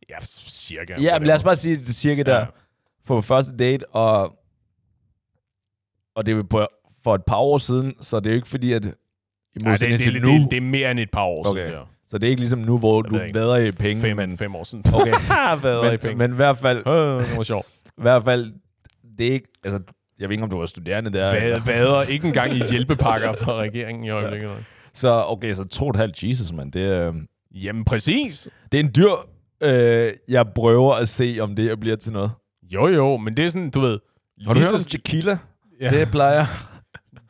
[0.08, 0.94] Ja, cirka.
[1.00, 2.46] Ja, men lad os bare sige det cirka der Ja.
[3.16, 4.32] På første date, og,
[6.16, 6.66] og det er på,
[7.04, 8.88] for et par år siden, så det er jo ikke fordi, at i
[9.64, 11.60] Ja, det, det, det, nu, det, det, er mere end et par år Okay.
[11.60, 11.72] siden.
[11.72, 11.86] Der.
[12.08, 14.64] så det er ikke ligesom nu, hvor du vader i penge, Fem, men, fem år
[14.64, 14.84] siden.
[14.94, 15.12] Okay.
[15.62, 16.16] Vader i men, penge.
[16.16, 17.66] men i hvert fald, Øh, det var sjovt.
[17.98, 18.52] i hvert fald,
[19.18, 19.80] det er ikke, altså,
[20.18, 21.26] jeg ved ikke, om du var studerende der.
[21.26, 24.50] Vader, eller- vader ikke engang i hjælpepakker fra regeringen i øjeblikket.
[24.92, 26.72] Så okay, så to og et halvt Jesus, mand.
[26.72, 27.14] Det, er, øh,
[27.64, 28.48] Jamen præcis.
[28.72, 29.12] det er en dyr,
[29.62, 32.30] øh, jeg prøver at se, om det her bliver til noget.
[32.70, 33.98] Jo jo, men det er sådan, du ved...
[34.46, 35.38] Har du hørt om tequila?
[35.80, 35.90] Ja.
[35.90, 36.46] Det plejer.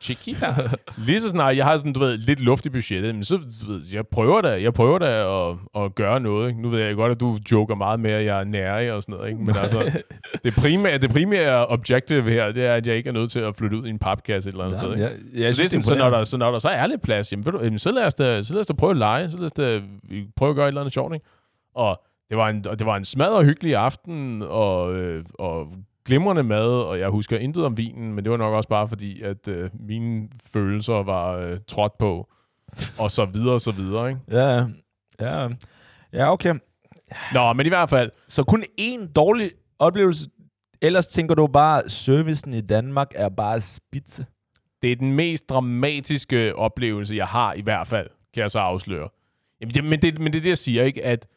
[0.01, 0.55] Chiquita.
[0.97, 3.71] Lige så snart jeg har sådan, du ved, lidt luft i budgettet, men så, du
[3.71, 6.49] ved, jeg prøver da, jeg prøver da at, at gøre noget.
[6.49, 6.61] Ikke?
[6.61, 9.15] Nu ved jeg godt, at du joker meget med, at jeg er nærig og sådan
[9.15, 9.43] noget, ikke?
[9.43, 10.01] men altså,
[10.43, 13.55] det primære, det primære objective her, det er, at jeg ikke er nødt til at
[13.55, 14.91] flytte ud i en papkasse et eller andet sted.
[14.91, 15.03] Ikke?
[15.03, 17.01] jeg, jeg så, det er sådan, så, når der, så når der så er lidt
[17.01, 18.97] plads, jamen, ved du, jamen, så, lad os da, så lad os da prøve at
[18.97, 19.81] lege, så lad os da
[20.35, 21.13] prøve at gøre et eller andet sjovt.
[21.13, 21.25] Ikke?
[21.75, 22.01] Og
[22.31, 25.73] det var en, og det var en smadret hyggelig aften, og, øh, og
[26.05, 29.21] glimrende mad, og jeg husker intet om vinen, men det var nok også bare fordi,
[29.21, 32.29] at øh, mine følelser var øh, trådt på,
[32.97, 34.09] og så videre, og så videre.
[34.09, 34.21] Ikke?
[34.31, 34.65] Ja,
[35.21, 35.47] ja.
[36.13, 36.55] Ja, okay.
[37.33, 40.29] Nå, men i hvert fald, Så kun én dårlig oplevelse.
[40.81, 44.25] Ellers tænker du bare, servicen i Danmark er bare spidse.
[44.81, 49.09] det er den mest dramatiske oplevelse, jeg har i hvert fald, kan jeg så afsløre.
[49.61, 51.05] Jamen, det, men, det, men det er det, jeg siger, ikke?
[51.05, 51.27] At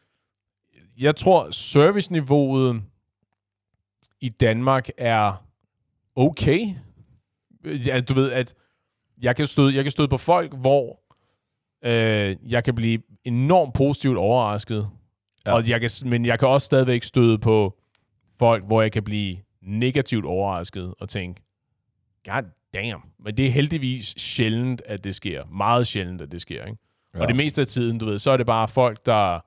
[0.98, 2.82] jeg tror, serviceniveauet
[4.20, 5.44] i Danmark er
[6.16, 6.68] okay.
[7.64, 8.54] Ja, du ved, at
[9.22, 11.00] jeg kan støde, jeg kan støde på folk, hvor
[11.84, 14.88] øh, jeg kan blive enormt positivt overrasket.
[15.46, 15.54] Ja.
[15.54, 17.78] Og jeg kan, men jeg kan også stadigvæk støde på
[18.38, 21.42] folk, hvor jeg kan blive negativt overrasket og tænke,
[22.24, 22.42] god
[22.74, 23.02] damn.
[23.18, 25.44] Men det er heldigvis sjældent, at det sker.
[25.44, 26.64] Meget sjældent, at det sker.
[26.64, 26.78] Ikke?
[27.14, 27.20] Ja.
[27.20, 29.40] Og det meste af tiden, du ved, så er det bare folk, der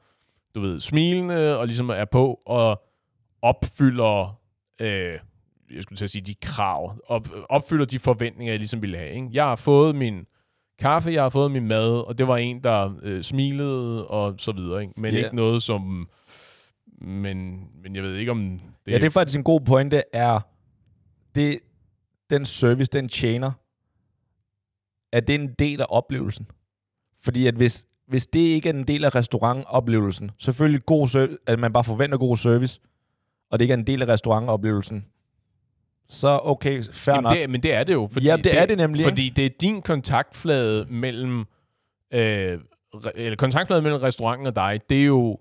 [0.57, 2.83] du ved, smilende og ligesom er på og
[3.41, 4.39] opfylder,
[4.81, 5.19] øh,
[5.71, 9.11] jeg skulle til at sige, de krav, op, opfylder de forventninger, jeg ligesom ville have.
[9.11, 9.29] Ikke?
[9.31, 10.25] Jeg har fået min
[10.79, 14.51] kaffe, jeg har fået min mad, og det var en, der øh, smilede og så
[14.51, 14.81] videre.
[14.81, 14.93] Ikke?
[15.01, 15.23] Men Ja.
[15.23, 16.09] ikke noget som...
[17.01, 20.39] Men, men jeg ved ikke, om det, Ja, det er faktisk en god pointe, er
[21.35, 21.59] det,
[22.29, 23.51] den service, den tjener,
[25.11, 26.47] er det en del af oplevelsen?
[27.21, 31.59] Fordi at hvis, hvis det ikke er en del af restaurantoplevelsen, selvfølgelig god service, at
[31.59, 32.79] man bare forventer god service,
[33.51, 35.05] og det ikke er en del af restaurantoplevelsen,
[36.09, 37.37] så okay, fair Jamen, nok.
[37.37, 38.09] det, men det er det jo.
[38.11, 41.45] Fordi Ja, det er det nemlig, Fordi det er din kontaktflade mellem...
[42.13, 42.59] Øh,
[43.15, 45.39] eller kontaktflade mellem restauranten og dig, det er jo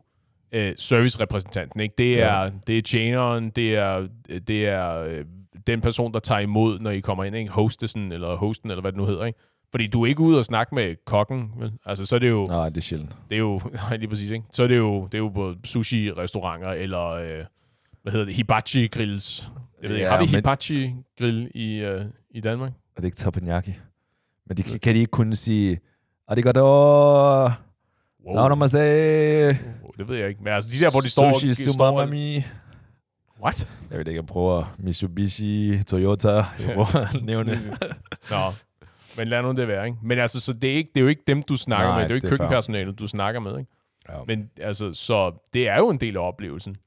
[0.52, 1.94] øh, servicerepræsentanten, ikke?
[1.98, 2.50] Det er, Ja.
[2.66, 4.08] det er tjeneren, det er,
[4.48, 5.24] det er øh,
[5.66, 7.50] den person, der tager imod, når I kommer ind, ikke?
[7.50, 9.38] Hostesen, eller hosten, eller hvad det nu hedder, ikke?
[9.70, 11.72] Fordi du er ikke ude og snakke med kokken, vel?
[11.86, 12.44] Altså, så er det jo...
[12.44, 13.10] Nej, det er sjældent.
[13.28, 13.60] Det er jo,
[13.90, 14.44] nej, lige præcis, ikke?
[14.52, 17.44] Så er det jo, det er jo på sushi-restauranter, eller, øh,
[18.02, 19.50] hvad hedder det, hibachi-grills.
[19.82, 22.70] Jeg ved ikke, Ja, har vi men- hibachi-grill i, øh, i Danmark?
[22.70, 23.74] Og det er ikke teppanyaki.
[24.46, 25.80] Men de, kan, kan de ikke kun sige,
[26.28, 26.60] arigato,
[28.26, 28.54] wow.
[28.54, 29.46] man sige,
[29.82, 30.42] Wow, det ved jeg ikke.
[30.42, 31.38] Men altså, de der, hvor de står...
[31.38, 32.44] sushi, sumamami.
[33.42, 33.68] What?
[33.90, 37.52] Jeg ved ikke, jeg prøver Mitsubishi, Toyota, jeg prøver at nævne.
[38.30, 38.36] Nå,
[39.16, 39.98] men lad nu det være, ikke?
[40.02, 42.02] Men altså, så det er, ikke, det er jo ikke dem, du snakker Nej, med.
[42.04, 43.70] Det er jo ikke er køkkenpersonalet, du snakker med, ikke?
[44.08, 44.14] Ja.
[44.26, 46.72] Men altså, så det er jo en del af oplevelsen.
[46.74, 46.80] Det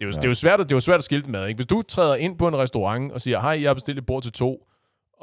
[0.00, 0.16] er jo, Ja.
[0.16, 0.20] ja.
[0.20, 1.58] det er jo, svært, at- det er jo svært at skilte med, ikke?
[1.58, 4.22] Hvis du træder ind på en restaurant og siger, hej, jeg har bestilt et bord
[4.22, 4.66] til to,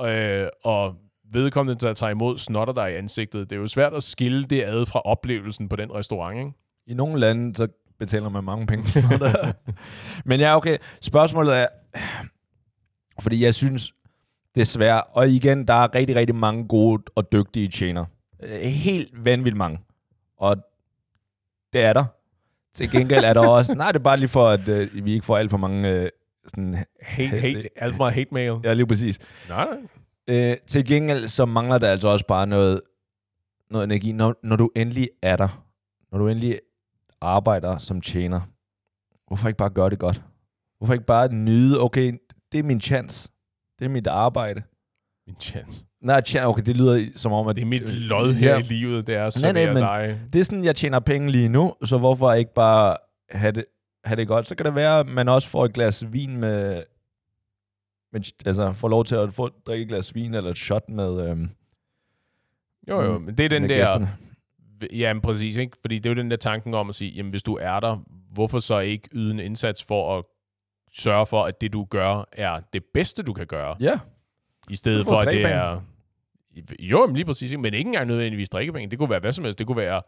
[0.01, 0.95] øh, og
[1.34, 3.49] vedkommende, der tager imod, snotter dig i ansigtet.
[3.49, 6.51] Det er jo svært at skille det ad fra oplevelsen på den restaurant, ikke?
[6.88, 7.68] I nogle lande, så
[7.99, 9.51] betaler man mange penge for sådan noget der.
[10.30, 10.78] Men ja, okay.
[11.01, 11.68] Spørgsmålet er,
[13.22, 13.93] fordi jeg synes,
[14.58, 15.03] det svært.
[15.12, 18.05] Og igen, der er rigtig, rigtig mange gode og dygtige tjener.
[18.43, 19.80] Øh, Helt vanvittigt mange.
[20.38, 20.58] Og
[21.74, 22.05] det er der.
[22.74, 23.76] Til gengæld er der også...
[23.76, 25.89] Nej, det er bare lige for, at øh, vi ikke får alt for mange...
[25.89, 26.10] Øh,
[26.47, 28.53] sådan, Hate, hate, alt for meget hate mail.
[28.64, 29.20] ja, lige præcis.
[29.49, 29.78] Nej, nej.
[30.51, 32.82] Øh, til gengæld, så mangler der altså også bare noget,
[33.70, 35.64] noget energi, når, når du endelig er der.
[36.12, 36.60] Når du endelig
[37.22, 38.41] arbejder som tjener.
[39.28, 40.22] Hvorfor ikke bare gøre det godt?
[40.78, 42.14] Hvorfor ikke bare nyde, okay,
[42.51, 43.30] det er min chance.
[43.80, 44.64] Det er mit arbejde.
[45.28, 45.84] Min chance.
[46.02, 47.56] Nej, tjene, okay, det lyder som om, at...
[47.56, 48.60] Det er mit lod her Ja.
[48.60, 50.20] i livet, det er at Nej, nej, men- dig.
[50.34, 52.98] Det er sådan, jeg tjener penge lige nu, så hvorfor ikke bare
[53.30, 53.66] have det,
[54.04, 54.48] have det godt?
[54.48, 56.84] Så kan det være, at man også får et glas vin med...
[58.14, 61.30] med altså, får lov til at få drikke et glas vin eller et shot med,
[61.30, 61.50] øhm,
[62.90, 63.78] Jo, jo, men det er den der...
[63.78, 64.10] gæsterne.
[64.94, 65.78] Ja, men præcis, ikke?
[65.82, 68.04] Fordi det er jo den der tanken om at sige, jamen hvis du er der,
[68.32, 70.24] hvorfor så ikke yde en indsats for at
[70.92, 74.00] sørge for, at det du gør er det bedste, du kan gøre, Ja,
[74.70, 75.82] i stedet for, at det er...
[76.80, 78.92] Jo, men lige præcis, men ikke engang nødvendigvis drikkepenge.
[78.92, 79.60] Det kunne være hvad som helst.
[79.60, 80.02] Det kunne være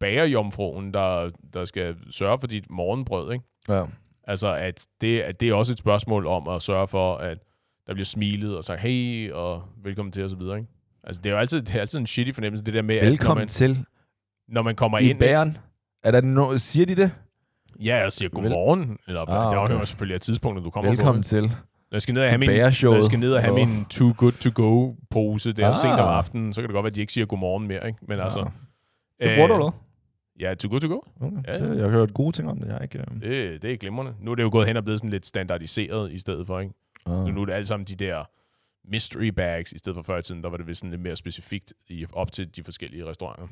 [0.00, 3.44] bagerjomfruen, der, der skal sørge for dit morgenbrød, ikke?
[3.68, 3.84] Ja.
[4.24, 7.38] Altså, at det, at det er også et spørgsmål om at sørge for, at
[7.86, 10.70] der bliver smilet og sagt, hey, og velkommen til, og så videre, ikke?
[11.04, 13.42] Altså, det er jo altid, det er altid en shitty fornemmelse, det der med, Velkommen
[13.42, 13.86] at når man, til
[14.48, 15.18] når man kommer i ind...
[15.18, 15.58] bæren.
[16.02, 17.10] Er der no- siger de det?
[17.84, 19.56] Ja, jeg siger godmorgen, eller Ah, ah, det okay.
[19.58, 21.26] afhænger selvfølgelig af tidspunktet, du kommer Velkommen på.
[21.28, 21.42] til.
[21.42, 21.52] Når
[21.92, 23.68] jeg skal ned og til have min, når jeg skal ned og have Åh.
[23.68, 25.70] min too good to go pose der Ah.
[25.70, 25.76] ah.
[25.76, 27.98] sent om aftenen, så kan det godt være, at de ikke siger godmorgen mere, ikke?
[28.08, 28.50] Men altså...
[29.20, 29.70] Det bruger du, eller?
[30.40, 31.00] Ja, too good to go.
[31.20, 31.36] Okay.
[31.46, 32.66] Ja, Det, jeg har hørt gode ting om det.
[32.66, 32.98] Jeg har ikke...
[32.98, 33.20] Øh...
[33.30, 34.14] Det, det er glimrende.
[34.20, 36.74] Nu er det jo gået hen og blevet sådan lidt standardiseret i stedet for, ikke?
[37.06, 37.12] Ah.
[37.26, 38.24] Så nu er det alle sammen de der
[38.90, 41.16] mystery bags, i stedet for før i tiden, der var det vist sådan lidt mere
[41.16, 43.46] specifikt i, op til de forskellige restauranter.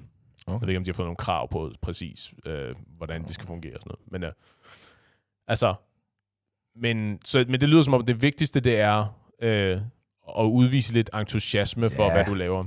[0.47, 0.55] Okay.
[0.55, 3.47] Jeg ved ikke, om de har fået nogle krav på præcis, øh, hvordan det skal
[3.47, 4.13] fungere og sådan noget.
[4.13, 4.33] Men øh,
[5.49, 5.75] altså,
[6.77, 9.81] men, så, men det lyder som om, det vigtigste, det er øh,
[10.39, 12.13] at udvise lidt entusiasme for, Ja.
[12.13, 12.65] hvad du laver.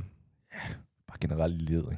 [1.08, 1.98] Bare generelt led, ikke?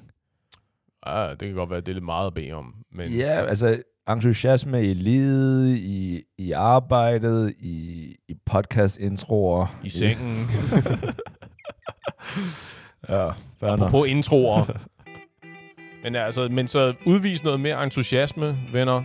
[1.04, 2.76] Ah, det kan godt være, at det er lidt meget at bede om.
[2.92, 9.80] Men Ja, altså entusiasme i livet, i, i arbejdet, i, i podcast-introer.
[9.84, 10.46] i sengen,
[13.10, 13.90] Ja, fair nok.
[13.92, 14.66] på introer.
[16.06, 19.04] men altså, men så udvis noget mere entusiasme, venner,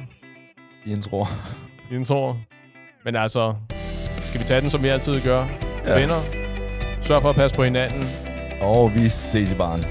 [0.87, 1.27] Introer.
[1.93, 2.35] introer.
[3.05, 3.55] Men altså,
[4.19, 5.47] skal vi tage den, som vi altid gør?
[5.87, 6.01] Ja.
[6.01, 6.21] Venner,
[7.01, 8.05] sørg for at passe på hinanden.
[8.61, 9.85] Og vi ses i baren.